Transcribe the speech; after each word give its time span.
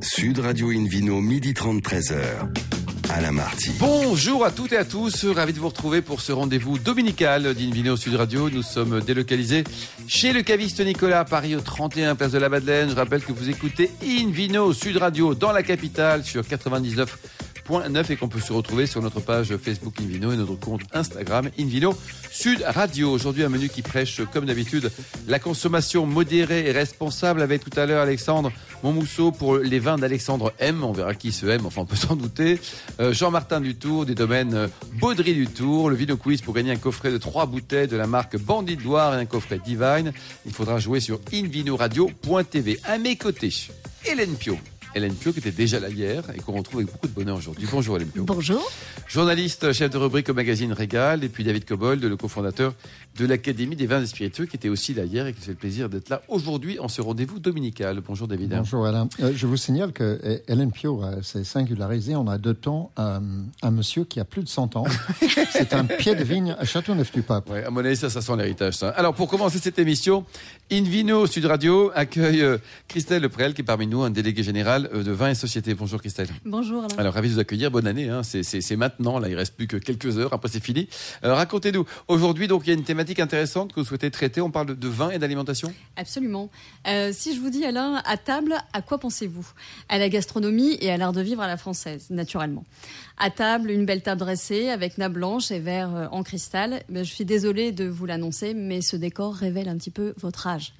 Sud 0.00 0.38
Radio 0.38 0.70
Invino, 0.70 1.20
midi 1.20 1.54
30, 1.54 1.82
13h. 1.82 2.14
Alain 3.10 3.32
Marty. 3.32 3.70
Bonjour 3.80 4.44
à 4.44 4.50
toutes 4.50 4.72
et 4.72 4.76
à 4.76 4.84
tous, 4.84 5.24
ravi 5.26 5.52
de 5.52 5.58
vous 5.58 5.68
retrouver 5.68 6.02
pour 6.02 6.20
ce 6.20 6.30
rendez-vous 6.30 6.78
dominical 6.78 7.54
d'Invino 7.54 7.96
Sud 7.96 8.14
Radio. 8.14 8.50
Nous 8.50 8.62
sommes 8.62 9.00
délocalisés 9.00 9.64
chez 10.06 10.32
le 10.32 10.42
caviste 10.42 10.84
Nicolas 10.84 11.20
à 11.20 11.24
Paris 11.24 11.56
au 11.56 11.60
31 11.60 12.14
place 12.16 12.32
de 12.32 12.38
la 12.38 12.48
Madeleine. 12.48 12.90
Je 12.90 12.94
rappelle 12.94 13.22
que 13.22 13.32
vous 13.32 13.48
écoutez 13.48 13.90
Invino 14.04 14.72
Sud 14.72 14.98
Radio 14.98 15.34
dans 15.34 15.52
la 15.52 15.62
capitale 15.62 16.22
sur 16.22 16.46
99 16.46 17.18
et 18.08 18.16
qu'on 18.16 18.28
peut 18.28 18.40
se 18.40 18.52
retrouver 18.52 18.86
sur 18.86 19.02
notre 19.02 19.20
page 19.20 19.54
Facebook 19.58 20.00
Invino 20.00 20.32
et 20.32 20.36
notre 20.36 20.54
compte 20.54 20.80
Instagram 20.94 21.50
Invino 21.58 21.94
Sud 22.30 22.64
Radio. 22.66 23.10
Aujourd'hui, 23.10 23.44
un 23.44 23.50
menu 23.50 23.68
qui 23.68 23.82
prêche, 23.82 24.22
comme 24.32 24.46
d'habitude, 24.46 24.90
la 25.26 25.38
consommation 25.38 26.06
modérée 26.06 26.66
et 26.66 26.72
responsable 26.72 27.42
avec 27.42 27.62
tout 27.62 27.78
à 27.78 27.84
l'heure 27.84 28.00
Alexandre 28.00 28.52
Montmousseau 28.82 29.32
pour 29.32 29.58
les 29.58 29.78
vins 29.80 29.98
d'Alexandre 29.98 30.54
M. 30.58 30.82
On 30.82 30.92
verra 30.92 31.14
qui 31.14 31.30
se 31.30 31.44
aime, 31.44 31.66
enfin 31.66 31.82
on 31.82 31.84
peut 31.84 31.96
s'en 31.96 32.16
douter. 32.16 32.58
Euh, 33.00 33.12
Jean-Martin 33.12 33.60
Dutour 33.60 34.06
des 34.06 34.14
domaines 34.14 34.54
euh, 34.54 34.68
Baudry 34.94 35.34
Dutour. 35.34 35.90
Le 35.90 35.96
Vino 35.96 36.16
Quiz 36.16 36.40
pour 36.40 36.54
gagner 36.54 36.72
un 36.72 36.76
coffret 36.76 37.10
de 37.10 37.18
trois 37.18 37.44
bouteilles 37.44 37.88
de 37.88 37.96
la 37.96 38.06
marque 38.06 38.38
Bandit 38.38 38.76
Loire 38.76 39.14
et 39.14 39.20
un 39.20 39.26
coffret 39.26 39.58
Divine. 39.62 40.12
Il 40.46 40.52
faudra 40.52 40.78
jouer 40.78 41.00
sur 41.00 41.20
invinoradio.tv. 41.34 42.80
À 42.84 42.96
mes 42.96 43.16
côtés, 43.16 43.52
Hélène 44.06 44.36
Pio. 44.36 44.56
Hélène 44.94 45.14
Pio 45.14 45.32
qui 45.32 45.38
était 45.38 45.50
déjà 45.50 45.80
là 45.80 45.88
hier 45.88 46.24
et 46.34 46.40
qu'on 46.40 46.52
retrouve 46.52 46.80
avec 46.80 46.92
beaucoup 46.92 47.06
de 47.06 47.12
bonheur 47.12 47.36
aujourd'hui. 47.36 47.66
Bonjour 47.70 47.96
Hélène 47.96 48.08
Pio. 48.08 48.24
Bonjour. 48.24 48.70
Journaliste, 49.06 49.72
chef 49.72 49.90
de 49.90 49.98
rubrique 49.98 50.28
au 50.28 50.34
magazine 50.34 50.72
Régal 50.72 51.24
et 51.24 51.28
puis 51.28 51.44
David 51.44 51.64
Cobold, 51.64 52.02
le 52.02 52.16
cofondateur 52.16 52.74
de 53.18 53.26
l'Académie 53.26 53.76
des 53.76 53.86
vins 53.86 54.02
et 54.02 54.06
spiritueux 54.06 54.46
qui 54.46 54.56
était 54.56 54.68
aussi 54.68 54.94
là 54.94 55.04
hier 55.04 55.26
et 55.26 55.32
qui 55.32 55.40
fait 55.40 55.52
le 55.52 55.56
plaisir 55.56 55.88
d'être 55.88 56.08
là 56.08 56.22
aujourd'hui 56.28 56.78
en 56.78 56.88
ce 56.88 57.00
rendez-vous 57.00 57.38
dominical. 57.38 58.00
Bonjour 58.06 58.28
David. 58.28 58.50
Bonjour 58.50 58.86
Alain. 58.86 59.08
Euh, 59.20 59.32
je 59.34 59.46
vous 59.46 59.56
signale 59.56 59.92
que 59.92 60.20
euh, 60.24 60.38
Hélène 60.48 60.72
Pio 60.72 61.02
euh, 61.02 61.22
s'est 61.22 61.44
singularisée 61.44 62.14
en 62.14 62.26
adoptant 62.26 62.90
un, 62.96 63.22
un 63.62 63.70
monsieur 63.70 64.04
qui 64.04 64.20
a 64.20 64.24
plus 64.24 64.42
de 64.42 64.48
100 64.48 64.76
ans. 64.76 64.84
C'est 65.50 65.72
un 65.72 65.84
pied 65.84 66.14
de 66.14 66.24
vigne 66.24 66.54
à 66.58 66.64
Châteauneuf-du-Pape. 66.64 67.50
Ouais, 67.50 67.64
à 67.64 67.70
mon 67.70 67.84
avis, 67.84 67.96
ça, 67.96 68.10
ça 68.10 68.20
sent 68.20 68.36
l'héritage. 68.36 68.74
Ça. 68.74 68.90
Alors, 68.90 69.14
pour 69.14 69.28
commencer 69.28 69.58
cette 69.58 69.78
émission, 69.78 70.24
Invino 70.70 71.26
Sud 71.26 71.46
Radio 71.46 71.90
accueille 71.94 72.42
euh, 72.42 72.58
Christelle 72.88 73.22
Leprel, 73.22 73.54
qui 73.54 73.62
est 73.62 73.64
parmi 73.64 73.86
nous 73.86 74.02
un 74.02 74.10
délégué 74.10 74.42
général 74.42 74.77
euh, 74.92 75.02
de 75.02 75.10
vin 75.12 75.30
et 75.30 75.34
société. 75.34 75.74
Bonjour 75.74 76.00
Christelle. 76.00 76.28
Bonjour 76.44 76.84
Alain. 76.84 76.94
Alors, 76.98 77.14
ravi 77.14 77.28
de 77.28 77.34
vous 77.34 77.40
accueillir. 77.40 77.70
Bonne 77.70 77.86
année. 77.86 78.08
Hein. 78.08 78.22
C'est- 78.22 78.76
maintenant. 78.76 79.18
Là, 79.18 79.28
il 79.28 79.34
reste 79.34 79.54
plus 79.56 79.66
que 79.66 79.76
quelques 79.76 80.18
heures. 80.18 80.32
Après, 80.32 80.48
c'est 80.48 80.62
fini. 80.62 80.88
Euh, 81.24 81.34
Racontez-nous. 81.34 81.84
Aujourd'hui, 82.06 82.46
donc, 82.48 82.62
il 82.66 82.70
y 82.70 82.72
a 82.72 82.76
une 82.76 82.84
thématique 82.84 83.18
intéressante 83.20 83.72
que 83.72 83.80
vous 83.80 83.86
souhaitez 83.86 84.10
traiter. 84.10 84.40
On 84.40 84.50
parle 84.50 84.78
de, 84.78 84.88
vin 84.88 85.10
et 85.10 85.18
d'alimentation. 85.18 85.72
Absolument. 85.96 86.48
Euh, 86.86 87.10
si 87.12 87.34
je 87.34 87.40
vous 87.40 87.50
dis 87.50 87.64
Alain, 87.64 88.02
à 88.04 88.16
table, 88.16 88.54
à 88.72 88.82
quoi 88.82 88.98
pensez-vous? 88.98 89.46
À 89.88 89.98
la 89.98 90.08
gastronomie 90.08 90.76
et 90.80 90.90
à 90.90 90.96
l'art 90.96 91.12
de 91.12 91.20
vivre 91.22 91.42
à 91.42 91.46
la 91.46 91.56
française, 91.56 92.06
naturellement. 92.10 92.64
À 93.18 93.30
table, 93.30 93.70
une 93.70 93.84
belle 93.84 94.02
table 94.02 94.20
dressée 94.20 94.68
avec 94.68 94.96
nappe 94.98 95.14
blanche 95.14 95.50
et 95.50 95.58
verre 95.58 96.08
en 96.12 96.22
cristal. 96.22 96.82
Ben, 96.88 97.04
je 97.04 97.12
suis 97.12 97.24
désolée 97.24 97.72
de 97.72 97.84
vous 97.88 98.06
l'annoncer, 98.06 98.54
mais 98.54 98.80
ce 98.80 98.94
décor 98.96 99.34
révèle 99.34 99.68
un 99.68 99.76
petit 99.76 99.90
peu 99.90 100.14
votre 100.18 100.46
âge. 100.46 100.72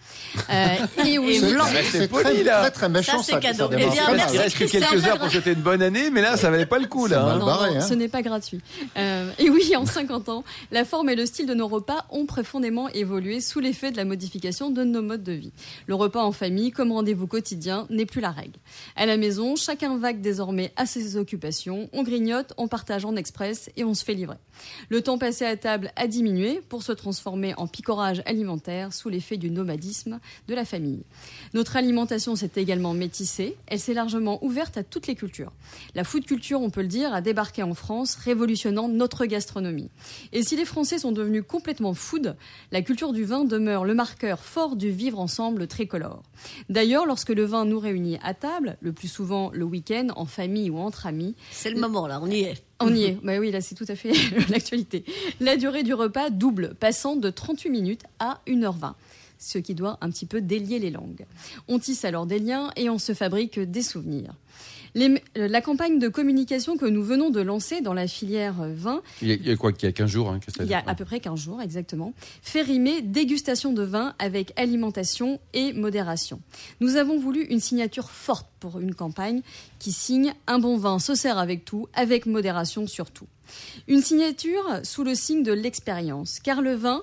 Euh, 0.50 0.76
et 1.04 1.18
oui, 1.18 1.38
C'est- 1.40 2.06
très, 2.08 2.44
très, 2.44 2.70
très 2.70 2.88
méchant. 2.88 3.22
Ça, 3.22 3.34
c'est 3.34 3.40
cadeau. 3.40 3.68
Bien, 3.90 4.14
merci. 4.14 4.34
Il 4.34 4.40
reste 4.40 4.58
que 4.58 4.64
Christian, 4.64 4.90
quelques 4.90 5.06
heures 5.06 5.18
pour 5.18 5.30
souhaiter 5.30 5.52
une 5.52 5.62
bonne 5.62 5.82
année, 5.82 6.10
mais 6.10 6.22
là, 6.22 6.36
ça 6.36 6.50
valait 6.50 6.66
pas 6.66 6.78
le 6.78 6.86
coup, 6.86 7.06
là. 7.06 7.24
Hein. 7.24 7.38
Non, 7.38 7.46
barré, 7.46 7.70
non, 7.70 7.76
hein. 7.76 7.80
ce 7.80 7.94
n'est 7.94 8.08
pas 8.08 8.22
gratuit. 8.22 8.60
Euh, 8.96 9.30
et 9.38 9.50
oui, 9.50 9.74
en 9.76 9.86
50 9.86 10.28
ans, 10.28 10.44
la 10.70 10.84
forme 10.84 11.08
et 11.08 11.16
le 11.16 11.26
style 11.26 11.46
de 11.46 11.54
nos 11.54 11.68
repas 11.68 12.06
ont 12.10 12.26
profondément 12.26 12.88
évolué 12.88 13.40
sous 13.40 13.60
l'effet 13.60 13.90
de 13.90 13.96
la 13.96 14.04
modification 14.04 14.70
de 14.70 14.84
nos 14.84 15.02
modes 15.02 15.22
de 15.22 15.32
vie. 15.32 15.52
Le 15.86 15.94
repas 15.94 16.22
en 16.22 16.32
famille, 16.32 16.70
comme 16.70 16.92
rendez-vous 16.92 17.26
quotidien, 17.26 17.86
n'est 17.90 18.06
plus 18.06 18.20
la 18.20 18.30
règle. 18.30 18.58
À 18.96 19.06
la 19.06 19.16
maison, 19.16 19.56
chacun 19.56 19.98
vague 19.98 20.20
désormais 20.20 20.72
à 20.76 20.86
ses 20.86 21.16
occupations, 21.16 21.88
on 21.92 22.02
grignote, 22.02 22.52
on 22.56 22.68
partage 22.68 23.04
en 23.04 23.16
express 23.16 23.70
et 23.76 23.84
on 23.84 23.94
se 23.94 24.04
fait 24.04 24.14
livrer. 24.14 24.36
Le 24.88 25.02
temps 25.02 25.18
passé 25.18 25.44
à 25.44 25.56
table 25.56 25.92
a 25.96 26.06
diminué 26.06 26.60
pour 26.68 26.82
se 26.82 26.92
transformer 26.92 27.54
en 27.56 27.66
picorage 27.66 28.22
alimentaire 28.26 28.92
sous 28.92 29.08
l'effet 29.08 29.36
du 29.36 29.50
nomadisme 29.50 30.20
de 30.48 30.54
la 30.54 30.64
famille. 30.64 31.02
Notre 31.54 31.76
alimentation 31.76 32.36
s'est 32.36 32.50
également 32.56 32.94
métissée, 32.94 33.56
elle 33.66 33.77
s'est 33.78 33.94
largement 33.94 34.42
ouverte 34.44 34.76
à 34.76 34.82
toutes 34.82 35.06
les 35.06 35.14
cultures. 35.14 35.52
La 35.94 36.04
food 36.04 36.24
culture, 36.24 36.60
on 36.60 36.70
peut 36.70 36.82
le 36.82 36.88
dire, 36.88 37.12
a 37.14 37.20
débarqué 37.20 37.62
en 37.62 37.74
France, 37.74 38.14
révolutionnant 38.16 38.88
notre 38.88 39.26
gastronomie. 39.26 39.90
Et 40.32 40.42
si 40.42 40.56
les 40.56 40.64
Français 40.64 40.98
sont 40.98 41.12
devenus 41.12 41.44
complètement 41.46 41.94
food, 41.94 42.36
la 42.72 42.82
culture 42.82 43.12
du 43.12 43.24
vin 43.24 43.44
demeure 43.44 43.84
le 43.84 43.94
marqueur 43.94 44.40
fort 44.40 44.76
du 44.76 44.90
vivre 44.90 45.18
ensemble 45.18 45.66
tricolore. 45.66 46.22
D'ailleurs, 46.68 47.06
lorsque 47.06 47.30
le 47.30 47.44
vin 47.44 47.64
nous 47.64 47.78
réunit 47.78 48.18
à 48.22 48.34
table, 48.34 48.76
le 48.80 48.92
plus 48.92 49.08
souvent 49.08 49.50
le 49.52 49.64
week-end, 49.64 50.08
en 50.16 50.26
famille 50.26 50.70
ou 50.70 50.78
entre 50.78 51.06
amis, 51.06 51.34
C'est 51.50 51.70
le 51.70 51.80
moment 51.80 52.06
là, 52.06 52.20
on 52.22 52.30
y 52.30 52.40
est. 52.40 52.62
on 52.80 52.94
y 52.94 53.04
est. 53.04 53.18
Bah 53.22 53.38
oui, 53.38 53.50
là, 53.50 53.60
c'est 53.60 53.74
tout 53.74 53.86
à 53.88 53.94
fait 53.96 54.12
l'actualité. 54.50 55.04
La 55.40 55.56
durée 55.56 55.82
du 55.82 55.94
repas 55.94 56.30
double, 56.30 56.74
passant 56.78 57.16
de 57.16 57.30
38 57.30 57.70
minutes 57.70 58.02
à 58.18 58.40
1h20 58.46 58.94
ce 59.38 59.58
qui 59.58 59.74
doit 59.74 59.98
un 60.00 60.10
petit 60.10 60.26
peu 60.26 60.40
délier 60.40 60.78
les 60.78 60.90
langues. 60.90 61.24
On 61.68 61.78
tisse 61.78 62.04
alors 62.04 62.26
des 62.26 62.38
liens 62.38 62.70
et 62.76 62.90
on 62.90 62.98
se 62.98 63.14
fabrique 63.14 63.58
des 63.60 63.82
souvenirs. 63.82 64.34
Les- 64.94 65.22
euh, 65.36 65.48
la 65.48 65.60
campagne 65.60 65.98
de 65.98 66.08
communication 66.08 66.78
que 66.78 66.86
nous 66.86 67.02
venons 67.04 67.28
de 67.30 67.40
lancer 67.40 67.82
dans 67.82 67.92
la 67.92 68.08
filière 68.08 68.54
vin 68.74 69.02
Il 69.20 69.28
y 69.28 69.32
a, 69.32 69.34
il 69.34 69.46
y 69.46 69.50
a 69.50 69.56
quoi 69.56 69.70
qu'il 69.72 69.86
y 69.86 69.90
a 69.90 69.92
15 69.92 70.10
jours, 70.10 70.30
hein, 70.30 70.40
il 70.60 70.66
y 70.66 70.72
a 70.74 70.82
à 70.86 70.94
peu 70.94 71.04
près 71.04 71.20
15 71.20 71.38
jours, 71.38 71.60
exactement, 71.60 72.14
fait 72.42 72.62
rimer 72.62 73.02
dégustation 73.02 73.72
de 73.74 73.82
vin 73.82 74.14
avec 74.18 74.52
alimentation 74.56 75.40
et 75.52 75.74
modération. 75.74 76.40
Nous 76.80 76.96
avons 76.96 77.18
voulu 77.18 77.42
une 77.44 77.60
signature 77.60 78.10
forte 78.10 78.48
pour 78.60 78.80
une 78.80 78.94
campagne 78.94 79.42
qui 79.78 79.92
signe 79.92 80.32
un 80.46 80.58
bon 80.58 80.78
vin 80.78 80.98
se 80.98 81.14
sert 81.14 81.36
avec 81.38 81.66
tout, 81.66 81.86
avec 81.92 82.24
modération 82.24 82.86
surtout. 82.86 83.26
Une 83.88 84.00
signature 84.02 84.80
sous 84.84 85.04
le 85.04 85.14
signe 85.14 85.42
de 85.42 85.52
l'expérience, 85.52 86.38
car 86.40 86.60
le 86.62 86.74
vin 86.74 87.02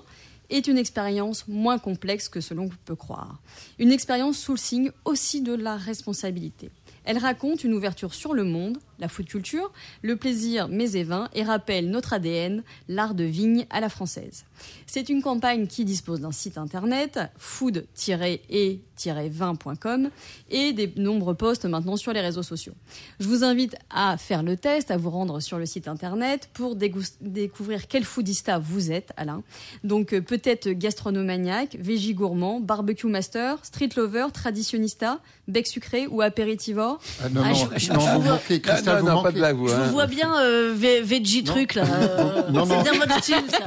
est 0.50 0.66
une 0.66 0.78
expérience 0.78 1.46
moins 1.48 1.78
complexe 1.78 2.28
que 2.28 2.40
ce 2.40 2.54
l'on 2.54 2.68
peut 2.84 2.94
croire. 2.94 3.40
Une 3.78 3.92
expérience 3.92 4.38
sous 4.38 4.52
le 4.52 4.58
signe 4.58 4.90
aussi 5.04 5.40
de 5.40 5.54
la 5.54 5.76
responsabilité. 5.76 6.70
Elle 7.04 7.18
raconte 7.18 7.64
une 7.64 7.74
ouverture 7.74 8.14
sur 8.14 8.34
le 8.34 8.44
monde, 8.44 8.78
la 8.98 9.08
food 9.08 9.26
culture, 9.26 9.72
le 10.02 10.16
plaisir 10.16 10.68
mets 10.68 10.92
et 10.92 11.02
vins 11.04 11.28
et 11.34 11.42
rappelle 11.42 11.90
notre 11.90 12.12
ADN, 12.12 12.62
l'art 12.88 13.14
de 13.14 13.24
vigne 13.24 13.66
à 13.70 13.80
la 13.80 13.88
française. 13.88 14.44
C'est 14.86 15.08
une 15.10 15.22
campagne 15.22 15.66
qui 15.66 15.84
dispose 15.84 16.20
d'un 16.20 16.32
site 16.32 16.56
internet, 16.58 17.18
food-et-vin.com 17.38 20.10
et 20.50 20.72
des 20.72 20.92
nombreux 20.96 21.34
posts 21.34 21.64
maintenant 21.66 21.96
sur 21.96 22.12
les 22.12 22.20
réseaux 22.20 22.42
sociaux. 22.42 22.72
Je 23.20 23.28
vous 23.28 23.44
invite 23.44 23.76
à 23.90 24.16
faire 24.16 24.42
le 24.42 24.56
test, 24.56 24.90
à 24.90 24.96
vous 24.96 25.10
rendre 25.10 25.40
sur 25.40 25.58
le 25.58 25.66
site 25.66 25.86
internet 25.88 26.48
pour 26.54 26.76
découvrir 26.76 27.86
quel 27.88 28.04
foodista 28.04 28.58
vous 28.58 28.90
êtes, 28.92 29.10
Alain. 29.16 29.42
Donc 29.84 30.12
euh, 30.14 30.20
peut-être 30.20 30.68
gastronomaniaque, 30.70 31.76
végie 31.78 32.14
gourmand, 32.14 32.60
barbecue 32.60 33.06
master, 33.08 33.58
street 33.64 33.90
lover, 33.96 34.26
traditionnista, 34.32 35.20
bec 35.48 35.66
sucré 35.66 36.06
ou 36.06 36.22
apéritivore? 36.22 36.98
Ah, 37.22 37.28
non, 37.28 37.42
Ah, 37.44 37.48
non, 37.50 37.54
je- 37.54 37.78
je- 37.78 37.92
non, 37.92 38.00
je 38.00 38.10
vous 38.14 38.20
vois- 38.22 38.32
manquez, 38.32 38.60
Non, 38.94 39.00
vous 39.00 39.06
non, 39.06 39.12
manquez. 39.14 39.22
pas 39.24 39.32
de 39.32 39.38
blague, 39.38 39.56
vous. 39.56 39.68
Je 39.68 39.74
hein. 39.74 39.84
vous 39.86 39.92
vois 39.92 40.06
bien 40.06 40.38
euh, 40.40 40.74
ve- 40.74 41.02
veggie 41.02 41.44
truc 41.44 41.74
là. 41.74 41.84
euh, 41.84 42.42
Non, 42.50 42.66
non. 42.66 42.82
C'est 42.84 42.90
bien 42.90 42.98
votre 43.00 43.22
style 43.22 43.36
ça. 43.50 43.58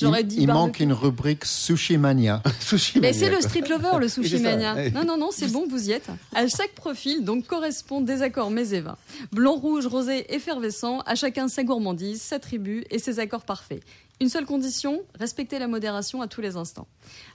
J'aurais 0.00 0.20
Il, 0.22 0.26
dit 0.26 0.36
il 0.40 0.46
manque 0.48 0.80
une 0.80 0.92
rubrique 0.92 1.44
Sushi 1.44 1.96
Mania. 1.98 2.42
Sushi 2.60 3.00
Mais 3.00 3.12
c'est 3.12 3.30
le 3.30 3.40
street 3.40 3.64
lover, 3.68 3.98
le 4.00 4.08
sushi 4.08 4.38
mania. 4.38 4.74
Non, 4.90 5.04
non, 5.04 5.16
non, 5.16 5.28
c'est 5.32 5.50
bon, 5.50 5.66
vous 5.68 5.88
y 5.88 5.92
êtes. 5.92 6.08
À 6.34 6.46
chaque 6.48 6.72
profil, 6.74 7.24
donc, 7.24 7.46
correspondent 7.46 8.04
des 8.04 8.22
accords 8.22 8.50
mets 8.50 8.70
et 8.74 8.80
vins. 8.80 8.96
Blanc, 9.32 9.54
rouge, 9.54 9.86
rosé, 9.86 10.32
effervescent, 10.34 11.00
à 11.06 11.14
chacun 11.14 11.48
sa 11.48 11.62
gourmandise, 11.64 12.20
sa 12.22 12.38
tribu 12.38 12.84
et 12.90 12.98
ses 12.98 13.18
accords 13.20 13.44
parfaits. 13.44 13.80
Une 14.20 14.28
seule 14.28 14.46
condition, 14.46 15.02
respecter 15.18 15.58
la 15.58 15.66
modération 15.66 16.22
à 16.22 16.28
tous 16.28 16.40
les 16.40 16.56
instants. 16.56 16.86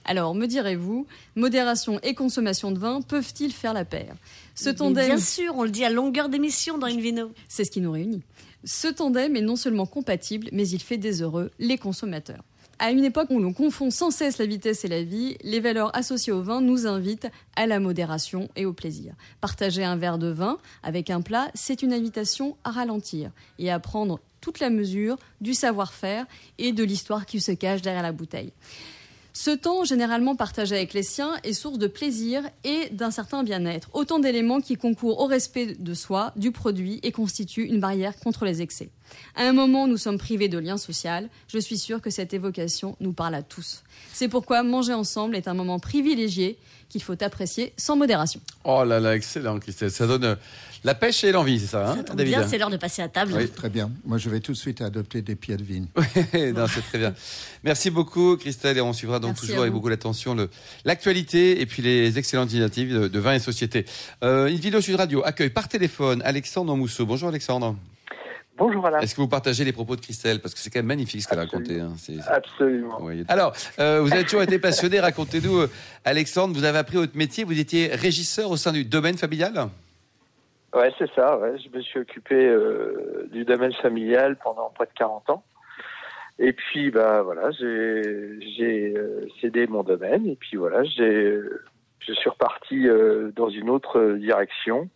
Alors, 0.04 0.34
me 0.34 0.46
direz-vous, 0.46 1.06
modération 1.36 2.00
et 2.02 2.14
consommation 2.14 2.72
de 2.72 2.78
vin 2.78 3.02
peuvent-ils 3.02 3.52
faire 3.52 3.74
la 3.74 3.84
paire? 3.84 4.14
Ce 4.54 4.70
tandem, 4.70 5.06
Bien 5.06 5.18
sûr, 5.18 5.54
on 5.56 5.62
le 5.62 5.70
dit 5.70 5.84
à 5.84 5.90
longueur 5.90 6.28
d'émission 6.30 6.78
dans 6.78 6.86
une 6.86 7.00
vino. 7.00 7.32
c'est 7.48 7.64
ce 7.64 7.70
qui 7.70 7.80
nous 7.80 7.92
réunit. 7.92 8.22
Ce 8.64 8.88
tandem 8.88 9.36
est 9.36 9.42
non 9.42 9.56
seulement 9.56 9.86
compatible, 9.86 10.48
mais 10.52 10.68
il 10.68 10.80
fait 10.80 10.98
des 10.98 11.22
heureux 11.22 11.50
les 11.58 11.78
consommateurs. 11.78 12.42
À 12.82 12.92
une 12.92 13.04
époque 13.04 13.28
où 13.28 13.38
l'on 13.38 13.52
confond 13.52 13.90
sans 13.90 14.10
cesse 14.10 14.38
la 14.38 14.46
vitesse 14.46 14.86
et 14.86 14.88
la 14.88 15.02
vie, 15.02 15.36
les 15.42 15.60
valeurs 15.60 15.94
associées 15.94 16.32
au 16.32 16.40
vin 16.40 16.62
nous 16.62 16.86
invitent 16.86 17.28
à 17.54 17.66
la 17.66 17.78
modération 17.78 18.48
et 18.56 18.64
au 18.64 18.72
plaisir. 18.72 19.12
Partager 19.42 19.84
un 19.84 19.96
verre 19.96 20.16
de 20.16 20.28
vin 20.28 20.56
avec 20.82 21.10
un 21.10 21.20
plat, 21.20 21.50
c'est 21.52 21.82
une 21.82 21.92
invitation 21.92 22.56
à 22.64 22.70
ralentir 22.70 23.32
et 23.58 23.70
à 23.70 23.78
prendre 23.80 24.18
toute 24.40 24.60
la 24.60 24.70
mesure 24.70 25.18
du 25.42 25.52
savoir-faire 25.52 26.24
et 26.56 26.72
de 26.72 26.82
l'histoire 26.82 27.26
qui 27.26 27.38
se 27.38 27.52
cache 27.52 27.82
derrière 27.82 28.02
la 28.02 28.12
bouteille. 28.12 28.54
Ce 29.34 29.50
temps, 29.50 29.84
généralement 29.84 30.34
partagé 30.34 30.74
avec 30.74 30.94
les 30.94 31.02
siens, 31.02 31.34
est 31.44 31.52
source 31.52 31.78
de 31.78 31.86
plaisir 31.86 32.42
et 32.64 32.88
d'un 32.92 33.10
certain 33.10 33.42
bien-être. 33.42 33.90
Autant 33.92 34.20
d'éléments 34.20 34.62
qui 34.62 34.76
concourent 34.76 35.20
au 35.20 35.26
respect 35.26 35.76
de 35.78 35.92
soi, 35.92 36.32
du 36.36 36.50
produit 36.50 36.98
et 37.02 37.12
constituent 37.12 37.66
une 37.66 37.78
barrière 37.78 38.18
contre 38.18 38.46
les 38.46 38.62
excès. 38.62 38.88
À 39.36 39.42
un 39.44 39.52
moment 39.52 39.84
où 39.84 39.88
nous 39.88 39.96
sommes 39.96 40.18
privés 40.18 40.48
de 40.48 40.58
liens 40.58 40.76
sociaux, 40.76 41.00
je 41.48 41.58
suis 41.58 41.78
sûre 41.78 42.00
que 42.00 42.10
cette 42.10 42.34
évocation 42.34 42.96
nous 43.00 43.12
parle 43.12 43.34
à 43.34 43.42
tous. 43.42 43.82
C'est 44.12 44.28
pourquoi 44.28 44.62
manger 44.62 44.92
ensemble 44.92 45.36
est 45.36 45.48
un 45.48 45.54
moment 45.54 45.78
privilégié 45.78 46.58
qu'il 46.90 47.02
faut 47.02 47.22
apprécier 47.22 47.72
sans 47.76 47.96
modération. 47.96 48.40
Oh 48.64 48.84
là 48.84 49.00
là, 49.00 49.14
excellent, 49.14 49.58
Christelle. 49.60 49.92
Ça 49.92 50.06
donne 50.06 50.24
euh, 50.24 50.34
la 50.82 50.94
pêche 50.94 51.22
et 51.24 51.30
l'envie, 51.30 51.60
c'est 51.60 51.68
ça, 51.68 51.92
hein, 51.92 51.96
Ça 51.96 52.14
David 52.14 52.34
bien, 52.34 52.48
c'est 52.48 52.58
l'heure 52.58 52.68
de 52.68 52.76
passer 52.76 53.00
à 53.00 53.08
table. 53.08 53.32
Oui. 53.36 53.48
Très 53.48 53.70
bien. 53.70 53.90
Moi, 54.04 54.18
je 54.18 54.28
vais 54.28 54.40
tout 54.40 54.52
de 54.52 54.56
suite 54.56 54.80
adopter 54.80 55.22
des 55.22 55.36
pieds 55.36 55.56
de 55.56 55.62
vigne. 55.62 55.86
non, 55.96 56.66
c'est 56.66 56.82
très 56.82 56.98
bien. 56.98 57.14
Merci 57.62 57.90
beaucoup, 57.90 58.36
Christelle, 58.36 58.76
et 58.76 58.80
on 58.80 58.92
suivra 58.92 59.20
donc 59.20 59.30
Merci 59.30 59.46
toujours 59.46 59.62
avec 59.62 59.72
beaucoup 59.72 59.88
d'attention 59.88 60.36
l'actualité 60.84 61.60
et 61.60 61.66
puis 61.66 61.80
les 61.80 62.18
excellentes 62.18 62.50
initiatives 62.52 62.92
de, 62.92 63.08
de 63.08 63.18
vin 63.20 63.34
et 63.34 63.38
société. 63.38 63.84
Euh, 64.24 64.48
une 64.48 64.56
vidéo 64.56 64.80
Sud 64.80 64.96
Radio 64.96 65.24
accueille 65.24 65.50
par 65.50 65.68
téléphone 65.68 66.22
Alexandre 66.24 66.74
Mousseau. 66.76 67.06
Bonjour 67.06 67.28
Alexandre. 67.28 67.76
Bonjour 68.60 68.84
Alain. 68.86 69.00
Est-ce 69.00 69.14
que 69.14 69.22
vous 69.22 69.28
partagez 69.28 69.64
les 69.64 69.72
propos 69.72 69.96
de 69.96 70.02
Christelle? 70.02 70.38
Parce 70.40 70.52
que 70.52 70.60
c'est 70.60 70.68
quand 70.68 70.80
même 70.80 70.86
magnifique 70.86 71.22
ce 71.22 71.28
qu'elle 71.28 71.38
a 71.38 71.42
raconté. 71.42 71.80
Absolument. 71.80 72.26
hein. 72.28 72.34
Absolument. 72.36 73.24
Alors, 73.28 73.54
euh, 73.78 74.02
vous 74.02 74.12
avez 74.12 74.24
toujours 74.24 74.42
été 74.42 74.58
passionné. 74.58 75.00
Racontez-nous, 75.00 75.60
euh, 75.60 75.70
Alexandre, 76.04 76.54
vous 76.54 76.64
avez 76.64 76.76
appris 76.76 76.98
votre 76.98 77.16
métier. 77.16 77.44
Vous 77.44 77.58
étiez 77.58 77.86
régisseur 77.88 78.50
au 78.50 78.58
sein 78.58 78.72
du 78.72 78.84
domaine 78.84 79.16
familial? 79.16 79.68
Ouais, 80.74 80.92
c'est 80.98 81.10
ça. 81.14 81.38
Ouais. 81.38 81.54
Je 81.58 81.74
me 81.74 81.82
suis 81.82 82.00
occupé 82.00 82.34
euh, 82.34 83.26
du 83.32 83.44
domaine 83.46 83.72
familial 83.80 84.36
pendant 84.36 84.68
près 84.74 84.84
de 84.84 84.92
40 84.94 85.30
ans. 85.30 85.42
Et 86.38 86.52
puis, 86.52 86.90
bah 86.90 87.22
voilà, 87.22 87.50
j'ai 87.52 88.94
cédé 89.40 89.66
mon 89.68 89.82
domaine. 89.82 90.26
Et 90.26 90.36
puis 90.36 90.58
voilà, 90.58 90.84
je 90.84 92.12
suis 92.12 92.28
reparti 92.28 92.86
euh, 92.88 93.30
dans 93.36 93.48
une 93.48 93.70
autre 93.70 94.16
direction. 94.20 94.90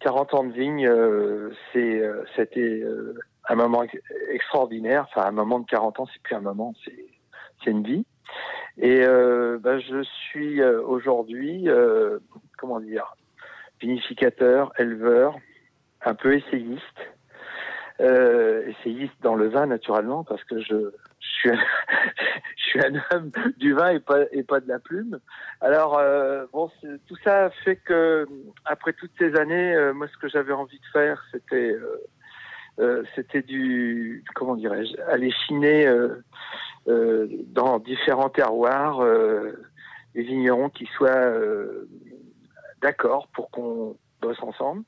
40 0.00 0.34
ans 0.34 0.44
de 0.44 0.52
vigne, 0.52 0.86
euh, 0.86 1.50
c'est 1.72 2.00
euh, 2.00 2.24
c'était 2.36 2.80
euh, 2.82 3.14
un 3.48 3.54
moment 3.54 3.82
ex- 3.82 4.02
extraordinaire. 4.30 5.06
Enfin, 5.08 5.26
un 5.26 5.32
moment 5.32 5.60
de 5.60 5.66
40 5.66 6.00
ans, 6.00 6.06
c'est 6.12 6.22
plus 6.22 6.34
un 6.34 6.40
moment, 6.40 6.74
c'est 6.84 7.06
c'est 7.64 7.70
une 7.70 7.82
vie. 7.82 8.06
Et 8.78 9.02
euh, 9.02 9.58
bah, 9.60 9.78
je 9.78 10.02
suis 10.02 10.60
euh, 10.60 10.82
aujourd'hui, 10.82 11.68
euh, 11.68 12.18
comment 12.58 12.80
dire, 12.80 13.14
vinificateur, 13.80 14.72
éleveur, 14.78 15.36
un 16.04 16.14
peu 16.14 16.34
essayiste. 16.34 16.82
Essayiste 17.98 19.12
dans 19.20 19.34
le 19.34 19.48
vin 19.48 19.66
naturellement 19.66 20.24
parce 20.24 20.42
que 20.44 20.58
je 20.58 20.94
je 22.56 22.62
suis 22.62 22.80
un 22.80 22.94
homme 23.12 23.30
du 23.56 23.72
vin 23.72 23.90
et 23.90 24.00
pas 24.00 24.24
et 24.32 24.42
pas 24.42 24.60
de 24.60 24.68
la 24.68 24.78
plume. 24.78 25.18
Alors 25.60 25.98
euh, 25.98 26.46
bon, 26.52 26.70
tout 27.06 27.16
ça 27.24 27.50
fait 27.64 27.76
que 27.76 28.26
après 28.64 28.92
toutes 28.92 29.12
ces 29.18 29.34
années, 29.36 29.74
euh, 29.74 29.92
moi 29.92 30.06
ce 30.08 30.16
que 30.18 30.28
j'avais 30.28 30.52
envie 30.52 30.78
de 30.78 30.86
faire, 30.92 31.22
c'était 31.32 31.76
euh, 32.78 33.02
c'était 33.14 33.42
du 33.42 34.24
comment 34.34 34.56
dirais-je, 34.56 35.00
aller 35.02 35.30
chiner 35.46 35.90
dans 36.86 37.78
différents 37.78 38.30
terroirs 38.30 39.04
des 40.14 40.22
vignerons 40.22 40.70
qui 40.70 40.86
soient 40.96 41.32
d'accord 42.80 43.28
pour 43.34 43.50
qu'on 43.50 43.96
bosse 44.20 44.42
ensemble. 44.42 44.82